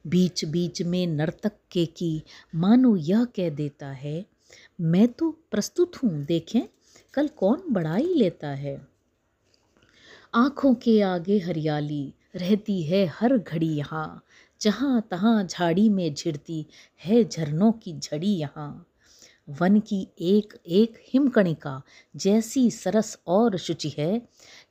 बीच 0.08 0.46
बीच 0.46 0.82
में 0.82 1.08
नर्तक 1.08 1.52
के 1.72 1.86
की 1.86 2.24
मानो 2.56 2.96
यह 2.96 3.24
कह 3.26 3.50
देता 3.50 3.88
है, 3.88 4.26
मैं 4.82 5.08
तो 5.08 5.32
प्रस्तुत 5.52 5.96
हूँ, 5.96 6.26
देखें, 6.26 6.62
कल 7.14 7.28
कौन 7.28 7.64
बड़ाई 7.72 8.14
लेता 8.14 8.48
है? 8.48 8.88
आँखों 10.36 10.74
के 10.74 11.02
आगे 11.02 11.40
हरियाली 11.40 12.14
रहती 12.36 12.82
है 12.84 13.06
हर 13.06 13.38
घड़ी 13.38 13.74
यहाँ 13.76 14.24
जहाँ 14.62 15.08
तहाँ 15.12 15.44
झाड़ी 15.44 15.90
में 15.90 16.14
झिड़ती 16.14 16.66
है 17.06 17.24
झरनों 17.24 17.72
की 17.72 18.00
झड़ी 18.00 18.36
यहाँ। 18.36 18.86
वन 19.50 19.80
की 19.80 20.08
एक 20.22 20.54
एक 20.68 20.94
हिमकणिका 21.13 21.82
जैसी 22.16 22.72
सरस 22.72 23.20
और 23.27 23.58
शुचि 23.58 23.96
है। 23.98 24.22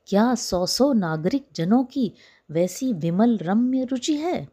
क्या 0.07 0.35
सौ 0.35 0.67
सौ 0.67 0.93
नागरिक 0.93 1.47
जनों 1.55 1.85
की 1.85 2.13
वैसी 2.51 2.93
विमल 2.93 3.39
रम्य 3.39 3.85
रुचि 3.85 4.15
है? 4.15 4.49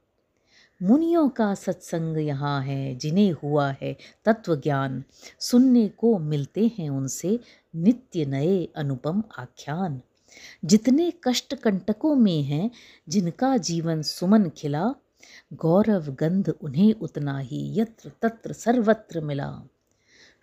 मुनियों 0.83 1.29
का 1.29 1.53
सत्संग 1.53 2.17
यहाँ 2.17 2.63
है, 2.63 2.95
जिन्हें 2.95 3.31
हुआ 3.31 3.71
है 3.81 3.97
तत्व 4.25 4.55
ज्ञान 4.55 5.03
सुनने 5.39 5.87
को 5.87 6.19
मिलते 6.19 6.71
हैं 6.77 6.89
उनसे 6.89 7.39
नित्य 7.75 8.25
नए 8.25 8.69
अनुपम 8.75 9.23
आख्यान। 9.39 10.01
जितने 10.65 11.13
कष्ट 11.23 11.55
कंटकों 11.55 12.15
में 12.15 12.43
हैं, 12.43 12.71
जिनका 13.09 13.57
जीवन 13.57 14.01
सुमन 14.01 14.49
खिला, 14.49 14.93
गौरव 15.53 16.15
गंध 16.19 16.53
उन्हें 16.61 16.93
उतना 16.93 17.39
ही 17.39 17.79
यत्र 17.79 18.11
तत्र 18.21 18.53
सर्वत्र 18.53 19.21
मिला। 19.21 19.63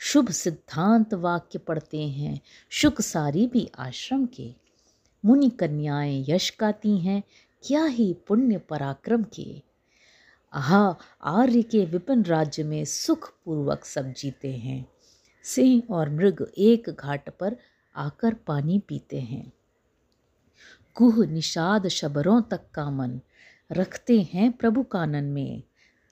शुभ 0.02 0.30
सिद्धांत 0.30 1.14
वाक्य 1.14 1.58
पढ़ते 1.58 2.08
हैं। 2.08 2.40
शुक 2.70 3.00
सारी 3.00 3.46
भी 3.46 3.70
आश्रम 3.78 4.26
के। 4.26 4.54
मुनि 5.24 5.50
कन्याएँ 5.50 6.24
यश 6.28 6.56
गाती 6.60 6.98
हैं, 6.98 7.22
क्या 7.66 7.84
ही 7.84 8.16
पुण्य 8.28 8.58
पराक्रम 8.58 9.22
के। 9.22 9.62
आहा, 10.52 10.96
आर्य 11.22 11.62
के 11.62 11.84
विपिन 11.84 12.22
राज्य 12.22 12.62
में 12.64 12.84
सुख 12.84 13.32
पूर्वक 13.44 13.84
सब 13.84 14.12
जीते 14.12 14.56
हैं। 14.56 14.88
सिंह 15.44 15.82
और 15.90 16.10
मृग 16.10 16.52
एक 16.58 16.90
घाट 16.90 17.30
पर 17.38 17.56
आकर 17.96 18.34
पानी 18.34 18.78
पीते 18.78 19.20
हैं। 19.20 19.52
कुह 20.94 21.26
निषाद 21.26 21.88
शबरों 21.88 22.42
तक 22.42 22.60
का 22.74 22.90
मन, 22.90 23.20
रखते 23.72 24.22
हैं 24.22 24.52
प्रभु 24.52 24.82
कानन 24.82 25.24
में। 25.24 25.62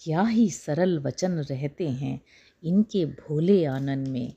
क्या 0.01 0.23
ही 0.23 0.51
सरल 0.51 0.99
वचन 0.99 1.33
रहते 1.33 1.89
हैं। 1.89 2.21
इनके 2.65 3.07
भोले 3.07 3.65
आनंद 3.65 4.09
में। 4.09 4.35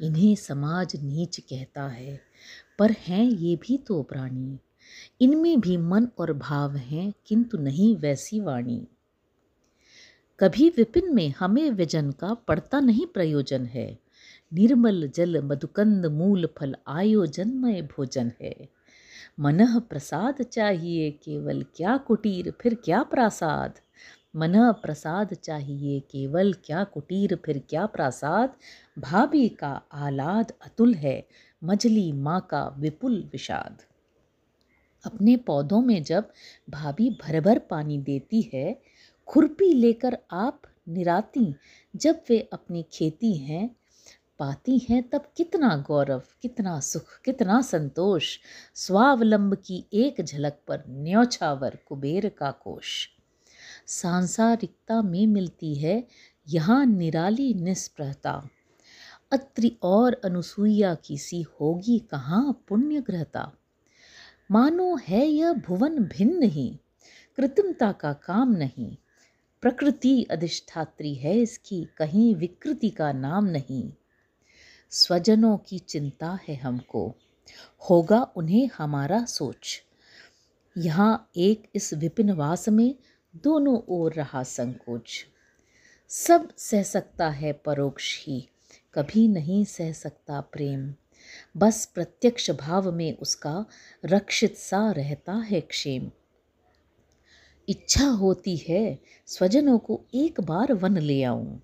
इन्हें 0.00 0.34
समाज 0.34 0.96
नीच 0.96 1.40
कहता 1.40 1.88
है, 1.88 2.20
पर 2.78 2.90
हैं 2.90 3.24
ये 3.24 3.56
भी 3.56 3.78
तो 3.78 4.02
प्राणी। 4.02 4.58
इनमें 5.20 5.60
भी 5.60 5.76
मन 5.76 6.08
और 6.18 6.32
भाव 6.32 6.76
हैं, 6.76 7.12
किंतु 7.26 7.58
नहीं 7.58 7.96
वैसी 7.96 8.40
वाणी। 8.40 8.88
कभी 10.40 10.68
विपिन 10.68 11.14
में 11.14 11.34
हमें 11.38 11.70
व्यजन 11.70 12.10
का 12.10 12.34
पड़ता 12.34 12.80
नहीं 12.80 13.06
प्रयोजन 13.06 13.66
है। 13.66 13.98
निर्मल 14.54 15.08
जल 15.14 15.42
मधुकंद 15.42 16.06
मूल 16.06 16.48
फल 16.58 16.76
आयोजनमय 16.88 17.82
भोजन 17.82 18.32
है। 18.42 18.68
मन 19.40 19.80
प्रसाद 19.80 20.42
चाहिए 20.42 21.10
केवल, 21.10 21.66
क्या 21.76 21.96
कुटीर 21.96 22.52
फिर 22.60 22.74
क्या 22.74 23.02
प्रासाद? 23.02 23.78
मन 24.36 24.72
प्रसाद 24.72 25.34
चाहिए 25.34 26.00
केवल 26.00 26.52
क्या 26.52 26.84
कुटीर 26.84 27.38
फिर 27.44 27.62
क्या 27.68 27.86
प्रासाद? 27.86 28.54
भाभी 28.98 29.48
का 29.48 29.82
आलाद 29.92 30.52
अतुल 30.66 30.94
है, 30.94 31.26
मजली 31.64 32.12
माँ 32.12 32.48
का 32.50 32.74
विपुल 32.78 33.28
विषाद। 33.32 33.78
अपने 35.04 35.36
पौधों 35.36 35.80
में 35.80 36.02
जब 36.02 36.30
भाभी 36.70 37.10
भर 37.10 37.40
भर 37.40 37.58
पानी 37.58 37.98
देती 37.98 38.50
है, 38.54 38.82
खुरपी 39.26 39.72
लेकर 39.72 40.18
आप 40.32 40.62
निराती 40.88 41.54
जब 41.96 42.20
वे 42.30 42.48
अपनी 42.52 42.86
खेती 42.92 43.36
हैं, 43.36 43.76
पाती 44.38 44.78
हैं 44.78 45.08
तब 45.08 45.32
कितना 45.36 45.84
गौरव, 45.86 46.22
कितना 46.42 46.80
सुख, 46.80 47.20
कितना 47.24 47.62
संतोष। 47.62 48.38
स्वावलंब 48.74 49.54
की 49.54 49.86
एक 49.92 50.24
झलक 50.24 50.60
पर 50.68 50.84
न्योछावर 50.88 51.78
कुबेर 51.86 52.28
का 52.28 52.50
कोश 52.50 53.08
सांसारिकता 53.90 55.00
में 55.02 55.26
मिलती 55.26 55.74
है, 55.74 56.06
यहाँ 56.48 56.84
निराली 56.86 57.52
निष्प्रहता 57.54 58.32
अत्रि 59.32 59.76
और 59.82 60.20
अनुसुईया 60.24 60.94
की 60.94 61.18
सी 61.18 61.40
होगी 61.42 61.98
कहाँ 62.10 62.64
पुण्य 62.68 63.00
ग्रहता 63.00 63.50
मानो 64.50 64.94
है 65.08 65.26
यह 65.26 65.52
भुवन 65.66 65.98
भिन्न 66.06 66.42
ही 66.42 66.68
कृत्रिमता 67.38 67.90
का 67.92 68.12
काम 68.12 68.52
नहीं। 68.52 68.96
प्रकृति 69.62 70.22
अधिष्ठात्री 70.22 71.14
है 71.14 71.36
इसकी 71.38 71.84
कहीं 71.96 72.34
विकृति 72.34 72.90
का 72.90 73.12
नाम 73.12 73.46
नहीं। 73.46 73.92
स्वजनों 74.92 75.56
की 75.58 75.78
चिंता 75.78 76.38
है 76.48 76.54
हमको, 76.54 77.06
होगा 77.90 78.22
उन्हें 78.36 78.68
हमारा 78.78 79.24
सोच। 79.24 79.82
यहाँ 80.76 81.30
एक 81.36 81.68
इस 81.74 81.94
विपिन 81.94 82.30
वास 82.30 82.68
में 82.68 82.94
दोनों 83.34 83.78
ओर 83.88 84.12
रहा 84.12 84.42
संकोच। 84.42 85.24
सब 86.10 86.48
सह 86.56 86.82
सकता 86.82 87.28
है 87.28 87.52
परोक्ष 87.52 88.26
ही, 88.26 88.48
कभी 88.94 89.26
नहीं 89.28 89.64
सह 89.64 89.92
सकता 89.92 90.40
प्रेम। 90.40 90.94
बस 91.56 91.84
प्रत्यक्ष 91.86 92.50
भाव 92.50 92.90
में 92.92 93.16
उसका 93.18 93.64
रक्षित 94.04 94.56
सा 94.56 94.90
रहता 94.90 95.32
है 95.32 95.60
क्षेम। 95.60 96.10
इच्छा 97.68 98.06
होती 98.06 98.56
है 98.56 98.98
स्वजनों 99.26 99.78
को 99.78 100.00
एक 100.14 100.40
बार 100.40 100.72
वन 100.72 100.98
ले 100.98 101.22
आऊँ, 101.22 101.60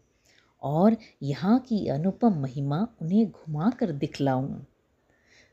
और 0.62 0.96
यहाँ 1.22 1.58
की 1.58 1.86
अनुपम 1.88 2.40
महिमा 2.40 2.86
उन्हें 3.02 3.30
घुमा 3.30 3.70
कर 3.70 3.92
दिखलाऊं। 3.92 4.58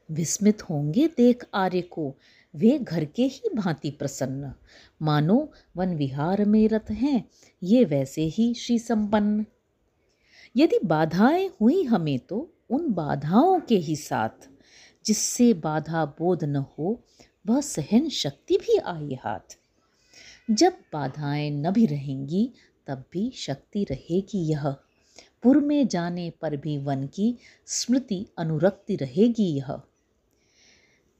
विस्मित 0.10 0.62
होंगे 0.62 1.08
देख 1.08 1.46
आर्य 1.54 1.82
को 1.82 2.14
वे 2.56 2.80
घर 2.80 3.06
के 3.06 3.24
ही 3.24 3.50
भांति 3.56 3.92
प्रसन्न। 3.92 4.54
मानो 5.02 5.52
वन 5.76 5.96
विहार 5.96 6.46
में 6.46 6.68
रत 6.70 6.86
हैं, 6.92 7.30
ये 7.64 7.86
वैसे 7.86 8.22
ही 8.22 8.54
श्री 8.54 8.80
संपन्न 8.80 9.46
यदि 10.58 10.80
बाधाएँ 10.86 11.50
हुई 11.62 11.84
हमें 11.84 12.20
तो 12.20 12.54
उन 12.70 12.94
बाधाओं 12.94 13.60
के 13.60 13.78
ही 13.78 13.96
साथ, 13.96 14.50
जिससे 15.06 15.54
बाधा 15.54 16.06
बोध 16.06 16.44
न 16.44 16.56
हो, 16.56 17.04
वह 17.48 17.62
सहन 17.62 18.10
शक्ति 18.10 18.58
भी 18.58 18.78
आए 18.78 19.18
हाथ। 19.24 19.58
जब 20.52 20.74
बाधाएँ 20.94 21.52
न 21.52 21.72
भी 21.72 21.86
रहेंगी, 21.86 22.54
तब 22.88 23.04
भी 23.12 23.32
शक्ति 23.36 23.84
रहेगी 23.84 24.46
यह। 24.46 24.76
पुर 25.44 25.60
में 25.60 25.88
जाने 25.88 26.30
पर 26.42 26.58
भी 26.58 26.78
वन 26.78 27.08
की 27.08 27.38
स्मृति 27.66 28.28
अनुरक्ति 28.38 28.96
रहेगी 28.96 29.58
यह। 29.58 29.82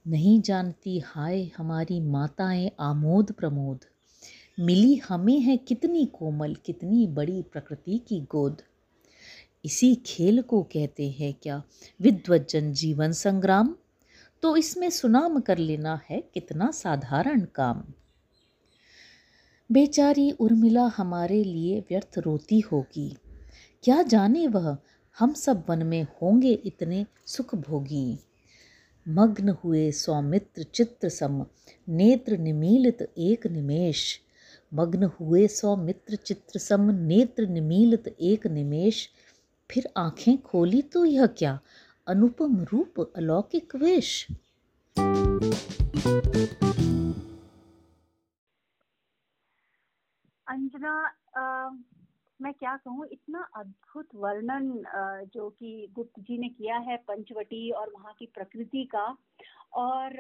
नहीं 0.08 0.42
जानती, 0.42 1.00
हाय 1.00 1.52
हमारी 1.58 2.00
माताएँ 2.00 2.72
आमोद 2.80 3.32
प्रमोद। 3.32 3.80
मिली 4.60 4.96
हमें 4.96 5.40
है 5.40 5.58
कितनी 5.58 6.06
कोमल, 6.06 6.56
कितनी 6.56 7.08
बड़ी 7.08 7.42
प्रकृति 7.42 7.98
की 7.98 8.20
गोद। 8.20 8.62
इसी 9.66 9.96
खेल 9.96 10.42
को 10.42 10.64
कहते 10.64 11.10
हैं 11.10 11.34
क्या? 11.34 11.64
विद्वजन 12.02 12.74
जीवन 12.74 13.12
संग्राम। 13.12 13.76
तो 14.42 14.58
इसमें 14.58 14.90
सुनाम 14.90 15.40
कर 15.40 15.58
लेना 15.58 16.02
है 16.10 16.24
कितना 16.34 16.72
साधारण 16.72 17.42
काम। 17.42 17.84
बेचारी 19.72 20.32
उर्मिला 20.32 20.92
हमारे 20.98 21.44
लिए 21.44 21.80
व्यर्थ 21.80 22.18
रोती 22.18 22.60
होगी। 22.60 23.18
क्या 23.84 24.02
जाने 24.02 24.48
वह, 24.48 24.78
हम 25.20 25.34
सब 25.34 25.64
वन 25.70 25.84
में 25.84 26.04
होंगे 26.04 26.54
इतने 26.54 27.06
सुख 27.26 27.56
भोगी 27.56 28.20
मग्न 29.08 29.50
हुए 29.50 29.92
सौमित्र 29.92 30.64
चित्र 30.64 31.10
सम 31.10 31.46
नेत्र 31.90 32.38
निमीलित 32.38 33.02
एक 33.18 33.48
निमेश। 33.48 34.22
मग्न 34.74 35.04
हुए 35.04 35.48
सौमित्र 35.48 36.16
चित्र 36.16 36.60
सम 36.60 36.82
नेत्र 36.82 37.48
निमीलित 37.48 38.08
एक 38.08 38.48
निमेश। 38.48 39.10
फिर 39.72 39.90
आँखें 39.98 40.42
खोली 40.42 40.82
तो 40.82 41.06
यह 41.06 41.26
क्या? 41.26 41.60
अनुपम 42.08 42.64
रूप 42.64 43.14
अलौकिक 43.16 43.76
वेश। 43.76 44.28
अंजना 50.48 51.12
मैं 52.44 52.54
क्या 52.54 52.76
कहूँ 52.78 53.06
इतना 53.12 53.42
अद्भुत 53.56 54.08
वर्णन 54.16 54.72
जो 55.34 55.50
कि 55.50 55.88
गुप्त 55.96 56.20
जी 56.20 56.38
ने 56.38 56.50
किया 56.50 56.78
है 56.78 56.98
पंचवटी 57.08 57.70
और 57.72 57.92
वहाँ 57.94 58.14
की 58.20 58.26
प्रकृति 58.26 58.84
का 58.96 59.06
और 59.74 60.18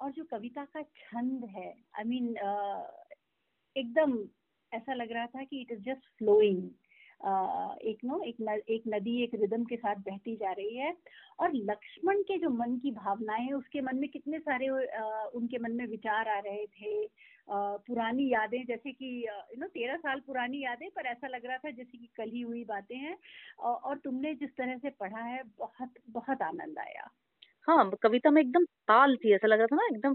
और 0.00 0.12
जो 0.12 0.24
कविता 0.24 0.64
का 0.64 0.82
छंद 0.82 1.44
है। 1.44 1.68
आई 1.68 2.04
I 2.04 2.06
मीन 2.06 2.26
mean, 2.26 2.86
एकदम 3.76 4.18
ऐसा 4.72 4.94
लग 4.94 5.12
रहा 5.12 5.26
था 5.26 5.44
कि 5.44 5.60
इट 5.60 5.72
इज़ 5.72 5.80
जस्ट 5.80 6.08
फ्लोइंग 6.18 6.62
एक 7.88 7.98
नो 8.04 8.22
एक 8.22 8.36
न, 8.40 8.58
एक 8.68 8.82
नदी 8.88 9.22
एक 9.24 9.34
रिदम 9.34 9.64
के 9.64 9.76
साथ 9.76 9.96
बहती 9.96 10.36
जा 10.36 10.52
रही 10.52 10.76
है 10.76 10.92
और 11.40 11.52
लक्ष्मण 11.54 12.22
के 12.22 12.38
जो 12.38 12.50
मन 12.50 12.76
की 12.78 12.90
भावनाएँ 12.90 13.52
उसके 13.52 13.80
मन 13.80 13.96
में 13.96 14.08
कितने 14.08 14.38
सारे 14.38 14.68
उनके 14.68 15.58
मन 15.58 15.72
में 15.72 15.86
विचार 15.86 16.28
आ 16.28 16.38
रहे 16.38 16.66
थे। 16.66 17.04
पुरानी 17.52 18.28
यादें, 18.32 18.64
जैसे 18.66 18.92
कि 18.92 19.06
यू 19.28 19.60
नो 19.60 19.66
तेरह 19.68 19.96
साल 19.96 20.20
पुरानी 20.20 20.64
यादें, 20.64 20.88
पर 20.90 21.06
ऐसा 21.06 21.28
लग 21.28 21.46
रहा 21.46 21.56
था 21.58 21.70
जैसे 21.70 21.98
कि 21.98 22.08
कल 22.16 22.30
ही 22.30 22.40
हुई 22.40 22.64
बातें 22.64 22.96
हैं। 22.96 23.16
और 23.60 23.98
तुमने 23.98 24.34
जिस 24.34 24.50
तरह 24.50 24.78
से 24.78 24.90
पढ़ा 24.90 25.22
है, 25.22 25.42
बहुत 25.58 25.94
बहुत 26.10 26.42
आनंद 26.42 26.78
आया। 26.78 27.08
हाँ 27.68 27.90
कविता 28.02 28.30
में 28.30 28.40
एकदम 28.42 28.64
ताल 28.88 29.16
थी, 29.16 29.34
ऐसा 29.34 29.46
लग 29.46 29.58
रहा 29.58 29.66
था 29.66 29.76
ना, 29.76 29.86
एकदम 29.86 30.14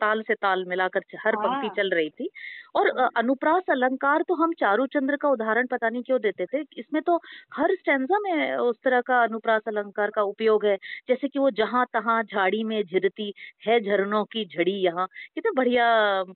ताल 0.00 0.22
से 0.22 0.34
ताल 0.34 0.64
मिलाकर 0.68 1.00
हर 1.26 1.36
पंक्ति 1.36 1.66
हाँ। 1.66 1.74
चल 1.76 1.90
रही 1.90 2.10
थी। 2.10 2.28
और 2.76 2.88
हाँ। 2.98 3.08
अनुप्रास 3.16 3.70
अलंकार 3.70 4.22
तो 4.22 4.34
हम 4.34 4.52
चारू 4.52 4.86
चंद्र 4.86 5.16
का 5.16 5.28
उदाहरण 5.28 5.66
पता 5.66 5.88
नहीं 5.88 6.02
क्यों 6.02 6.20
देते 6.20 6.46
थे। 6.46 6.60
इसमें 6.78 7.02
तो 7.02 7.16
हर 7.54 7.74
स्टेंजा 7.76 8.18
में 8.18 8.56
उस 8.56 8.76
तरह 8.84 9.00
का 9.00 9.22
अनुप्रास 9.22 9.62
अलंकार 9.68 10.10
का 10.10 10.22
उपयोग 10.22 10.64
है। 10.66 10.76
जैसे 11.08 11.28
कि 11.28 11.38
वो 11.38 11.50
जहाँ 11.50 11.84
तहां 11.92 12.22
झाड़ी 12.24 12.64
में 12.64 12.82
झिरती 12.84 13.32
है 13.68 13.80
झरनों 13.80 14.24
की 14.24 14.44
झड़ी 14.46 14.76
यहाँ। 14.84 15.06
कितना 15.34 15.52
बढ़िया 15.56 15.86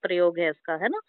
प्रयोग 0.02 0.38
है 0.38 0.50
इसका 0.50 0.74
है 0.74 0.88
ना? 0.88 1.00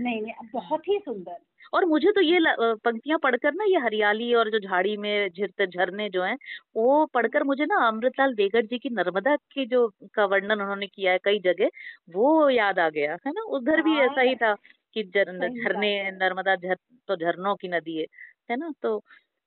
नहीं 0.00 0.20
नहीं 0.22 0.48
बहुत 0.54 0.88
ही 0.88 0.98
सुंदर। 0.98 1.36
और 1.72 1.84
मुझे 1.84 2.12
तो 2.12 2.20
ये 2.20 2.38
पंक्तियाँ 2.58 3.18
पढ़कर 3.18 3.52
ना 3.54 3.64
ये 3.64 3.78
हरियाली 3.78 4.32
और 4.34 4.50
जो 4.50 4.58
झाड़ी 4.58 4.96
में 4.96 5.28
झिरते 5.30 5.66
झरने 5.66 6.08
जो 6.10 6.22
हैं 6.22 6.36
वो 6.76 7.04
पढ़कर 7.06 7.42
मुझे 7.44 7.64
ना 7.64 7.86
अमृतलाल 7.88 8.34
बेगड़ 8.34 8.64
जी 8.66 8.78
की 8.78 8.90
नर्मदा 8.90 9.36
की 9.52 9.66
जो 9.66 9.86
का 10.14 10.24
वर्णन 10.24 10.60
उन्होंने 10.62 10.86
किया 10.86 11.12
है 11.12 11.18
कई 11.24 11.38
जगह 11.38 11.70
वो 12.14 12.48
याद 12.50 12.78
आ 12.78 12.88
गया 12.88 13.16
है 13.26 13.32
ना? 13.32 13.42
उधर 13.42 13.82
भी 13.82 13.98
ऐसा 14.00 14.20
ही 14.20 14.34
था 14.34 14.54
कि 14.94 15.02
झरने 15.04 16.10
नर्मदा 16.10 16.56
झर 16.56 16.76
तो 17.08 17.16
झरनों 17.16 17.54
की 17.54 17.68
नदी 17.68 17.96
है 17.98 18.06
है 18.50 18.56
ना? 18.56 18.72
तो 18.82 18.96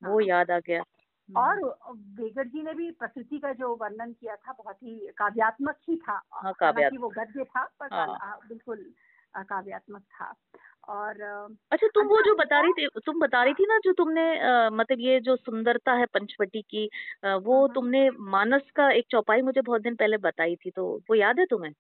वो 0.02 0.20
हाँ। 0.20 0.28
याद 0.28 0.52
आ 0.52 0.60
गया। 0.60 0.84
और 1.30 1.60
बेगड़ 1.92 2.48
जी 2.48 2.62
ने 2.64 2.74
भी 2.74 2.90
प्रकृति 2.92 3.38
का 3.40 3.54
जो 3.54 3.76
वर्णन 3.76 4.12
किया 4.12 4.36
था 4.36 4.52
बहुत 4.52 4.76
ही 4.84 4.96
काव्यात्मक 5.18 5.78
ही 5.90 5.96
था। 5.98 6.22
हाँ, 6.34 6.54
काव्यात्मक 6.54 7.02
वो 7.02 7.10
गद्य 7.10 7.44
था 7.44 7.64
पर 7.80 7.94
हाँ। 7.94 8.38
बिल्कुल 8.50 8.86
काव्यात्मक 9.38 10.02
था। 10.02 10.34
और 10.88 11.22
अच्छा 11.72 11.88
तुम 11.88 12.08
वो 12.08 12.22
जो 12.22 12.36
बता 12.36 12.60
रही 12.62 12.72
थी 12.74 12.88
तुम 13.06 13.20
बता 13.20 13.44
रही 13.44 13.54
थी 13.54 13.66
ना 13.66 13.78
जो 13.84 13.94
तुमने 13.94 14.26
मतलब 14.70 15.00
ये 15.00 15.20
जो 15.20 15.36
सुंदरता 15.36 15.94
है 15.94 16.06
पंचवटी 16.06 16.62
की 16.62 16.86
वो 17.24 17.30
हाँ, 17.30 17.60
हाँ। 17.60 17.74
तुमने 17.74 18.10
मानस 18.30 18.72
का 18.76 18.90
एक 18.92 19.06
चौपाई 19.12 19.42
मुझे 19.42 19.62
बहुत 19.62 19.82
दिन 19.82 19.96
पहले 19.96 20.18
बताई 20.20 20.56
थी 20.56 20.72
तो 20.72 20.88
वो 21.10 21.16
याद 21.16 21.40
है 21.40 21.46
तुम्हें 21.46 21.74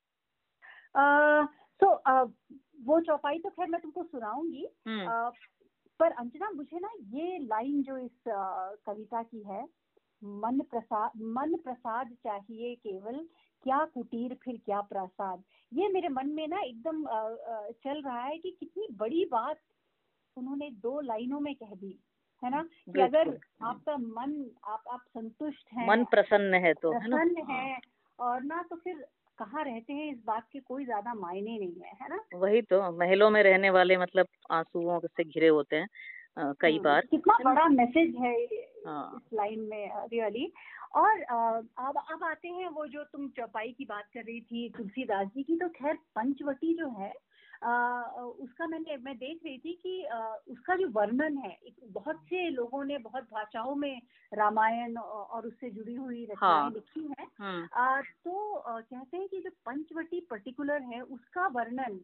तो 1.79 1.89
वो 2.85 2.99
चौपाई 3.01 3.39
तो 3.39 3.49
खैर 3.49 3.67
मैं 3.67 3.81
तुमको 3.81 4.03
सुनाऊँगी 4.03 4.67
हम्म। 4.87 5.31
पर 5.99 6.11
अंजना 6.13 6.49
मुझे 6.51 6.79
ना 6.79 6.89
ये 7.11 7.37
लाइन 7.39 7.81
जो 7.83 7.97
इस 7.97 8.23
कविता 8.27 9.21
की 9.23 9.43
है 9.43 9.63
मन 10.21 10.59
प्रसाद 10.71 11.11
मन 11.33 11.55
प्रसाद 11.57 12.15
चाहिए 12.23 12.75
केवल 12.77 13.25
क्या 13.63 13.83
कुटीर 13.85 14.33
फिर 14.43 14.57
क्या 14.65 14.81
प्रसाद? 14.81 15.43
ये 15.73 15.87
मेरे 15.89 16.09
मन 16.09 16.29
में 16.29 16.47
ना 16.47 16.61
एकदम 16.61 17.03
चल 17.83 18.01
रहा 18.01 18.23
है 18.23 18.37
कि 18.37 18.57
कितनी 18.59 18.87
बड़ी 18.91 19.25
बात 19.25 19.59
उन्होंने 20.37 20.69
दो 20.83 20.99
लाइनों 21.01 21.39
में 21.39 21.53
कह 21.55 21.75
दी 21.75 21.99
है 22.43 22.49
ना? 22.51 22.61
कि 22.63 23.01
अगर 23.01 23.29
आपका 23.63 23.97
मन 23.97 24.33
आप 24.67 24.83
आप 24.91 25.03
संतुष्ट 25.07 25.73
हैं 25.73 25.89
मन 25.89 26.03
प्रसन्न 26.03 26.53
है 26.53 26.73
तो 26.73 26.91
प्रसन्न 26.93 27.45
है, 27.49 27.63
है। 27.63 27.79
और 28.19 28.43
ना 28.43 28.61
तो 28.69 28.75
फिर 28.75 29.05
कहाँ 29.37 29.63
रहते 29.63 29.93
हैं 29.93 30.11
इस 30.11 30.17
बात 30.25 30.47
के 30.51 30.59
कोई 30.59 30.85
ज़्यादा 30.85 31.13
मायने 31.13 31.57
नहीं 31.59 31.81
है 31.81 31.91
है 32.01 32.09
ना? 32.09 32.19
वही 32.35 32.61
तो 32.61 32.81
महलों 32.99 33.29
में 33.29 33.41
रहने 33.43 33.69
वाले 33.69 33.97
मतलब 33.97 34.27
आंसुओं 34.51 34.99
से 34.99 35.23
घिरे 35.23 35.47
होते 35.47 35.75
हैं 35.75 35.87
आ, 36.37 36.53
कई 36.61 36.71
हाँ, 36.71 36.81
बार 36.83 37.05
कितना 37.11 37.37
बड़ा 37.43 37.67
मैसेज 37.69 38.15
है 38.15 38.33
हाँ। 38.85 39.15
इस 39.15 39.33
लाइन 39.33 39.59
में 39.59 40.07
रियली 40.13 40.51
और 40.95 41.21
अब 41.21 42.03
अब 42.09 42.23
आते 42.23 42.47
हैं 42.47 42.69
वो 42.69 42.87
जो 42.87 43.03
तुम 43.03 43.29
चौपाई 43.29 43.75
की 43.77 43.85
बात 43.85 44.03
कर 44.13 44.19
रही 44.19 44.41
थी 44.41 44.69
तुलसीदास 44.77 45.27
जी 45.27 45.43
की 45.43 45.57
तो 45.57 45.69
खैर 45.69 45.93
पंचवटी 45.95 46.73
जो 46.73 46.89
है 46.89 47.13
आ, 47.63 48.01
उसका 48.21 48.67
मैंने 48.67 48.97
मैं 48.97 49.17
देख 49.17 49.39
रही 49.45 49.57
थी 49.57 49.73
कि 49.83 50.05
आ, 50.05 50.17
उसका 50.49 50.75
जो 50.75 50.89
वर्णन 50.89 51.37
है 51.37 51.57
बहुत 51.83 52.15
से 52.15 52.49
लोगों 52.49 52.83
ने 52.83 52.97
बहुत 52.97 53.23
भाषाओं 53.23 53.75
में 53.75 54.01
रामायण 54.33 54.97
और 54.97 55.47
उससे 55.47 55.69
जुड़ी 55.69 55.95
हुई 55.95 56.23
रचनाएँ 56.23 56.61
हाँ, 56.61 56.71
लिखी 56.71 57.13
हैं। 57.19 57.27
हाँ, 57.39 58.01
तो 58.03 58.55
आ, 58.55 58.79
कहते 58.79 59.17
हैं 59.17 59.27
कि 59.27 59.39
जो 59.39 59.49
पंचवटी 59.49 60.19
पर्टिकुलर 60.19 60.81
है 60.81 61.01
उसका 61.01 61.47
वर्णन 61.47 61.99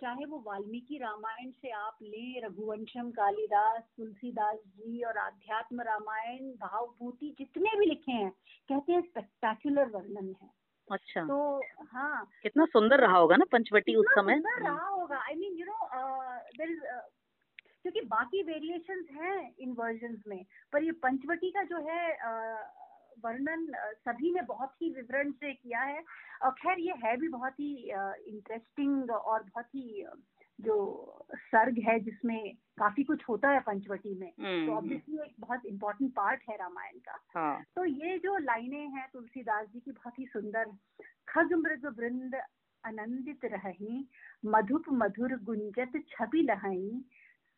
चाहे 0.00 0.24
वो 0.24 0.42
वाल्मीकि 0.46 0.98
रामायण 0.98 1.50
से 1.50 1.70
आप 1.70 1.98
लें 2.02 2.42
रघुवंशम 2.44 3.10
कालिदास 3.10 3.82
तुलसीदास 3.96 4.56
जी 4.56 5.02
और 5.02 5.18
आध्यात्म 5.18 5.80
रामायण 5.80 6.50
भावभूति 6.60 7.34
जितने 7.38 7.78
भी 7.78 7.86
लिखे 7.86 8.12
हैं 8.12 8.30
कहते 8.68 8.92
हैं 8.92 9.00
स्पेक्टाकुलर 9.00 9.88
वर्णन 9.88 10.34
है। 10.42 10.50
अच्छा। 10.92 11.22
तो 11.22 11.60
हाँ। 11.86 12.30
कितना 12.42 12.64
सुंदर 12.64 13.00
रहा 13.00 13.18
होगा 13.18 13.36
ना 13.36 13.44
पंचवटी 13.52 13.94
उस 13.94 14.06
समय। 14.06 14.34
सुंदर 14.34 14.62
रहा 14.62 14.88
होगा। 14.88 15.16
I 15.16 15.34
mean 15.34 15.56
you 15.58 15.66
know 15.66 15.88
there 16.58 16.70
is 16.70 16.80
क्योंकि 17.82 18.00
बाकी 18.00 18.42
वेरिएशंस 18.42 19.06
हैं 19.10 19.54
इन 19.58 19.72
वर्जन 19.72 20.22
में 20.28 20.44
पर 20.72 20.82
ये 20.82 20.92
पंचवटी 20.92 21.50
का 21.50 21.62
जो 21.62 21.76
है 21.76 22.18
uh, 22.18 22.85
वर्णन 23.24 23.66
सभी 24.06 24.32
ने 24.32 24.42
बहुत 24.42 24.72
ही 24.82 24.90
विवरण 24.90 25.30
से 25.32 25.52
किया 25.52 25.80
है। 25.80 26.02
और 26.42 26.50
खैर 26.52 26.80
ये 26.80 26.94
है 27.04 27.16
भी 27.16 27.28
बहुत 27.28 27.60
ही 27.60 27.72
इंटरेस्टिंग 28.28 29.10
और 29.10 29.42
बहुत 29.42 29.74
ही 29.74 30.06
जो 30.58 30.76
सर्ग 31.34 31.78
है 31.78 31.98
जिसमें 32.00 32.54
काफ़ी 32.78 33.04
कुछ 33.04 33.22
होता 33.28 33.48
है 33.48 33.60
पंचवटी 33.60 34.14
में। 34.14 34.30
तो 34.30 34.72
ऑब्वियसली 34.72 35.16
एक 35.16 35.34
बहुत 35.40 35.66
इम्पोर्टेंट 35.66 36.12
पार्ट 36.14 36.42
है 36.50 36.56
रामायण 36.56 36.98
का। 36.98 37.18
हाँ. 37.34 37.62
तो 37.76 37.84
ये 37.84 38.18
जो 38.18 38.36
लाइनें 38.38 38.88
हैं 38.88 39.08
तुलसीदास 39.12 39.66
जी 39.66 39.80
की 39.80 39.90
बहुत 39.90 40.18
ही 40.18 40.26
सुंदर 40.26 40.72
खग 41.28 41.52
मृग 41.52 41.86
वृंद 41.98 42.34
आनंदित 42.84 43.44
रही 43.44 44.08
मधुप 44.46 44.84
मधुर 44.92 45.36
गुंजत 45.42 45.92
छवि 46.08 46.42
लहई 46.42 47.04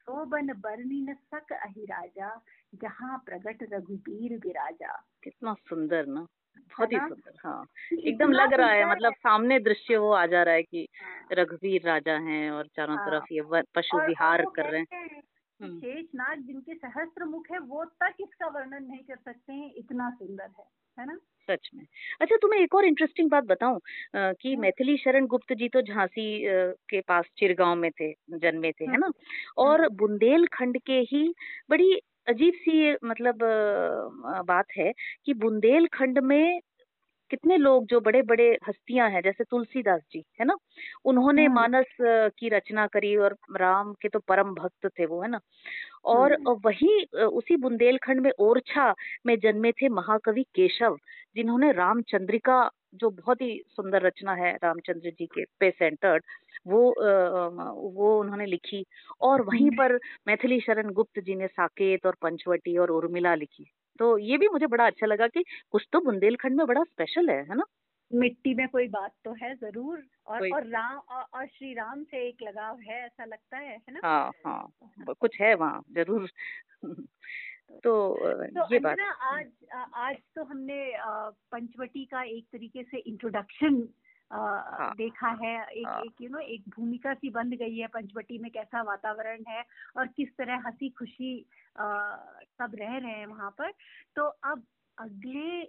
सोबन 0.09 0.47
बरनी 0.47 1.01
न 1.03 1.15
सक 1.15 1.53
अहि 1.53 1.85
राजा 1.85 2.41
जहाँ 2.75 3.23
प्रगट 3.27 3.59
रघुबीर 3.73 4.37
विराजा। 4.39 5.05
कितना 5.25 5.55
सुंदर 5.55 6.07
ना? 6.07 6.21
बहुत 6.59 6.93
ही 6.93 6.97
सुंदर 6.97 7.33
हाँ। 7.45 7.67
एकदम 7.93 8.33
लग 8.33 8.53
रहा 8.53 8.71
है 8.71 8.91
मतलब 8.91 9.13
सामने 9.13 9.59
दृश्य 9.61 9.97
वो 9.97 10.13
आ 10.13 10.27
जा 10.27 10.43
रहा 10.43 10.55
है 10.55 10.63
कि 10.63 10.89
हाँ। 11.03 11.29
रघुवीर 11.33 11.83
राजा 11.87 12.13
हैं 12.13 12.51
और 12.51 12.67
चारों 12.67 12.97
हाँ। 12.97 13.11
तरफ़ 13.11 13.25
ये 13.33 13.63
पशु 13.77 14.07
विहार 14.07 14.45
कर 14.57 14.71
रहे 14.71 14.81
हैं। 14.81 15.23
हम्म। 15.63 15.79
शेषनाग 15.79 16.39
जिनके 16.39 16.75
सहस्त्र 16.75 17.25
मुख 17.25 17.47
है 17.53 17.59
वो 17.59 17.85
तक 17.85 18.15
इसका 18.21 18.47
वर्णन 18.47 18.85
नहीं 18.85 19.05
कर 19.05 19.17
सकते 19.17 19.53
हैं 19.53 19.75
इतना 19.75 20.11
सुंदर 20.11 20.51
है। 20.59 20.65
है 20.99 21.07
ना? 21.07 21.19
सच 21.49 21.69
में। 21.75 21.85
अच्छा 22.21 22.37
तुम्हें 22.37 22.61
एक 22.61 22.75
और 22.75 22.85
इंटरेस्टिंग 22.85 23.31
बात 23.31 23.45
बताऊँ 23.45 23.79
कि 24.17 24.55
हाँ। 24.55 24.59
मैथिली 24.59 24.97
शरण 24.97 25.27
गुप्त 25.27 25.53
जी 25.55 25.69
तो 25.69 25.81
झांसी 25.83 26.27
के 26.91 27.01
पास 27.03 27.25
चिरगांव 27.39 27.75
में 27.77 27.91
थे 27.93 28.13
जन्मे 28.39 28.73
थे 28.73 28.85
है 28.85 28.99
ना? 28.99 29.11
और 29.59 29.89
बुंदेलखंड 29.95 30.79
के 30.87 30.99
ही 31.13 31.27
बड़ी 31.71 31.93
अजीब 32.29 32.55
सी 32.57 32.93
मतलब 33.05 33.39
बात 34.47 34.67
है 34.79 34.93
कि 35.27 35.35
बुंदेलखंड 35.37 36.19
में 36.25 36.61
कितने 37.31 37.57
लोग 37.57 37.87
जो 37.87 38.01
बड़े 38.01 38.23
बड़े 38.23 38.47
हस्तियाँ 38.69 39.09
हैं 39.11 39.21
जैसे 39.23 39.45
तुलसीदास 39.45 40.01
जी 40.13 40.25
है 40.41 40.47
ना 40.47 40.55
उन्होंने 41.05 41.45
हम्म। 41.45 41.55
मानस 41.55 41.97
की 42.01 42.49
रचना 42.49 42.87
करी 42.87 43.15
और 43.17 43.37
राम 43.57 43.93
के 43.93 44.09
तो 44.09 44.19
परम 44.19 44.55
भक्त 44.55 44.89
थे 44.89 45.07
वो 45.07 45.21
है 45.23 45.29
ना 45.29 45.41
और 46.07 46.33
हम्म। 46.33 46.61
वही 46.65 47.05
उसी 47.27 47.57
बुंदेलखंड 47.57 48.21
में 48.21 48.31
ओरछा 48.41 48.93
में 49.27 49.37
जन्मे 49.39 49.73
थे 49.73 49.89
महाकवि 49.91 50.43
केशव 50.55 50.97
जिन्होंने 51.37 51.73
रामचंद्रिका 51.73 52.69
जो 52.95 53.11
बहुत 53.13 53.41
ही 53.43 53.63
सुंदर 53.69 54.03
रचना 54.03 54.35
है 54.35 54.53
रामचंद्र 54.55 55.11
जी 55.11 55.27
के 55.27 55.45
पे 55.61 55.71
सेंटर्ड 55.71 56.23
वो 56.67 56.81
वो 57.93 58.19
उन्होंने 58.21 58.47
लिखी 58.47 58.85
और 59.21 59.43
वहीं 59.43 59.67
हम्म। 59.69 59.77
पर 59.77 59.99
मैथिली 60.29 60.61
शरण 60.61 60.91
गुप्त 60.93 61.21
जी 61.21 61.35
ने 61.35 61.47
साकेत 61.49 62.07
और 62.07 62.17
पंचवटी 62.23 62.77
और 62.79 62.91
उर्मिला 62.91 63.35
लिखी 63.35 63.71
तो 63.99 64.17
ये 64.19 64.39
भी 64.39 64.49
मुझे 64.49 64.67
बड़ा 64.67 64.87
अच्छा 64.87 65.07
लगा 65.07 65.27
कि 65.29 65.45
कुछ 65.71 65.87
तो 65.93 66.01
बुंदेलखंड 66.01 66.57
में 66.57 66.67
बड़ा 66.67 66.83
स्पेशल 66.85 67.31
है 67.31 67.43
है 67.43 67.55
ना? 67.55 67.65
मिट्टी 68.11 68.55
में 68.55 68.67
कोई 68.69 68.89
बात 68.89 69.13
तो 69.25 69.33
है 69.33 69.55
ज़रूर 69.55 70.03
और 70.27 70.47
और 70.53 70.67
राम 70.67 70.99
और 70.99 71.23
और 71.35 71.47
श्री 71.47 71.73
राम 71.75 72.03
से 72.05 72.29
एक 72.29 72.43
लगाव 72.43 72.79
है 72.81 73.05
ऐसा 73.05 73.25
लगता 73.25 73.57
है 73.57 73.77
है 73.77 73.93
ना? 73.93 74.01
हाँ 74.05 74.31
हाँ 74.47 75.15
कुछ 75.21 75.41
है 75.41 75.55
वहाँ 75.55 75.83
ज़रूर। 75.93 76.29
तो, 77.85 78.15
तो 78.55 78.65
ये 78.73 78.79
बात। 78.79 78.97
आज 79.25 79.47
आज 79.95 80.17
तो 80.35 80.45
हमने 80.45 80.79
पंचवटी 81.53 82.05
का 82.05 82.23
एक 82.23 82.47
तरीके 82.53 82.83
से 82.83 82.99
इंट्रोडक्शन 82.99 83.77
हाँ, 84.31 84.93
देखा 84.95 85.29
है 85.43 85.55
एक 85.73 85.87
हाँ, 85.87 85.99
एक 85.99 86.21
यू 86.21 86.29
नो 86.29 86.39
एक 86.39 86.65
भूमिका 86.69 87.15
सी 87.15 87.31
बन 87.31 87.51
गई 87.51 87.77
है 87.79 87.87
पंचवटी 87.87 88.39
में 88.39 88.51
कैसा 88.51 88.83
वातावरण 88.83 89.45
है 89.49 89.65
और 89.97 90.07
किस 90.07 90.29
तरह 90.39 90.63
हँसी 90.67 90.89
खुशी 90.91 91.35
सब 91.79 92.73
रह 92.75 92.97
रहे 92.99 93.13
हैं 93.13 93.27
वहाँ 93.27 93.51
पर। 93.51 93.73
तो 94.17 94.27
अब 94.45 94.65
अगले 94.99 95.63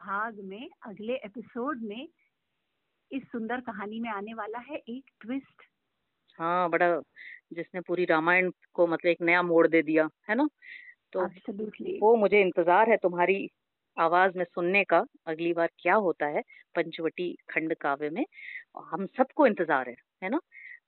भाग 0.00 0.40
में 0.44 0.68
अगले 0.86 1.14
एपिसोड 1.16 1.82
में 1.82 2.08
इस 3.10 3.22
सुंदर 3.22 3.60
कहानी 3.60 4.00
में 4.00 4.10
आने 4.10 4.34
वाला 4.34 4.58
है 4.58 4.76
एक 4.76 5.10
ट्विस्ट। 5.20 5.62
हाँ 6.38 6.68
बड़ा 6.70 6.88
जिसने 7.52 7.80
पूरी 7.80 8.04
रामायण 8.04 8.50
को 8.74 8.86
मतलब 8.86 9.10
एक 9.10 9.20
नया 9.22 9.42
मोड़ 9.42 9.66
दे 9.68 9.82
दिया 9.82 10.08
है 10.30 10.34
ना? 10.34 10.48
तो 11.12 11.24
Absolutely. 11.24 12.00
वो 12.02 12.14
मुझे 12.16 12.40
इंतज़ार 12.40 12.90
है 12.90 12.96
तुम्हारी 12.96 13.36
आवाज़ 13.96 14.38
में 14.38 14.44
सुनने 14.44 14.84
का 14.84 15.04
अगली 15.26 15.52
बार 15.52 15.70
क्या 15.78 15.94
होता 15.96 16.26
है 16.26 16.42
पंचवटी 16.74 17.32
खंड 17.50 17.74
काव्य 17.74 18.10
में 18.10 18.24
हम 18.92 19.06
सबको 19.06 19.46
इंतज़ार 19.46 19.88
है 19.88 19.96
है 20.22 20.28
ना? 20.30 20.40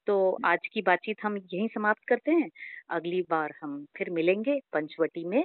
तो 0.06 0.38
आज 0.44 0.66
की 0.72 0.82
बातचीत 0.82 1.16
हम 1.22 1.36
यहीं 1.36 1.68
समाप्त 1.68 2.04
करते 2.08 2.32
हैं। 2.32 2.50
अगली 2.90 3.22
बार 3.30 3.54
हम 3.62 3.84
फिर 3.98 4.10
मिलेंगे 4.10 4.60
पंचवटी 4.72 5.24
में। 5.24 5.42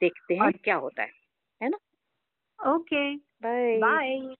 देखते 0.00 0.34
हैं 0.34 0.52
क्या 0.64 0.74
होता 0.76 1.02
है 1.02 1.10
है 1.60 1.68
ना? 1.68 1.78
ओके। 2.58 3.16
Bye 3.42 3.78
bye 3.78 4.34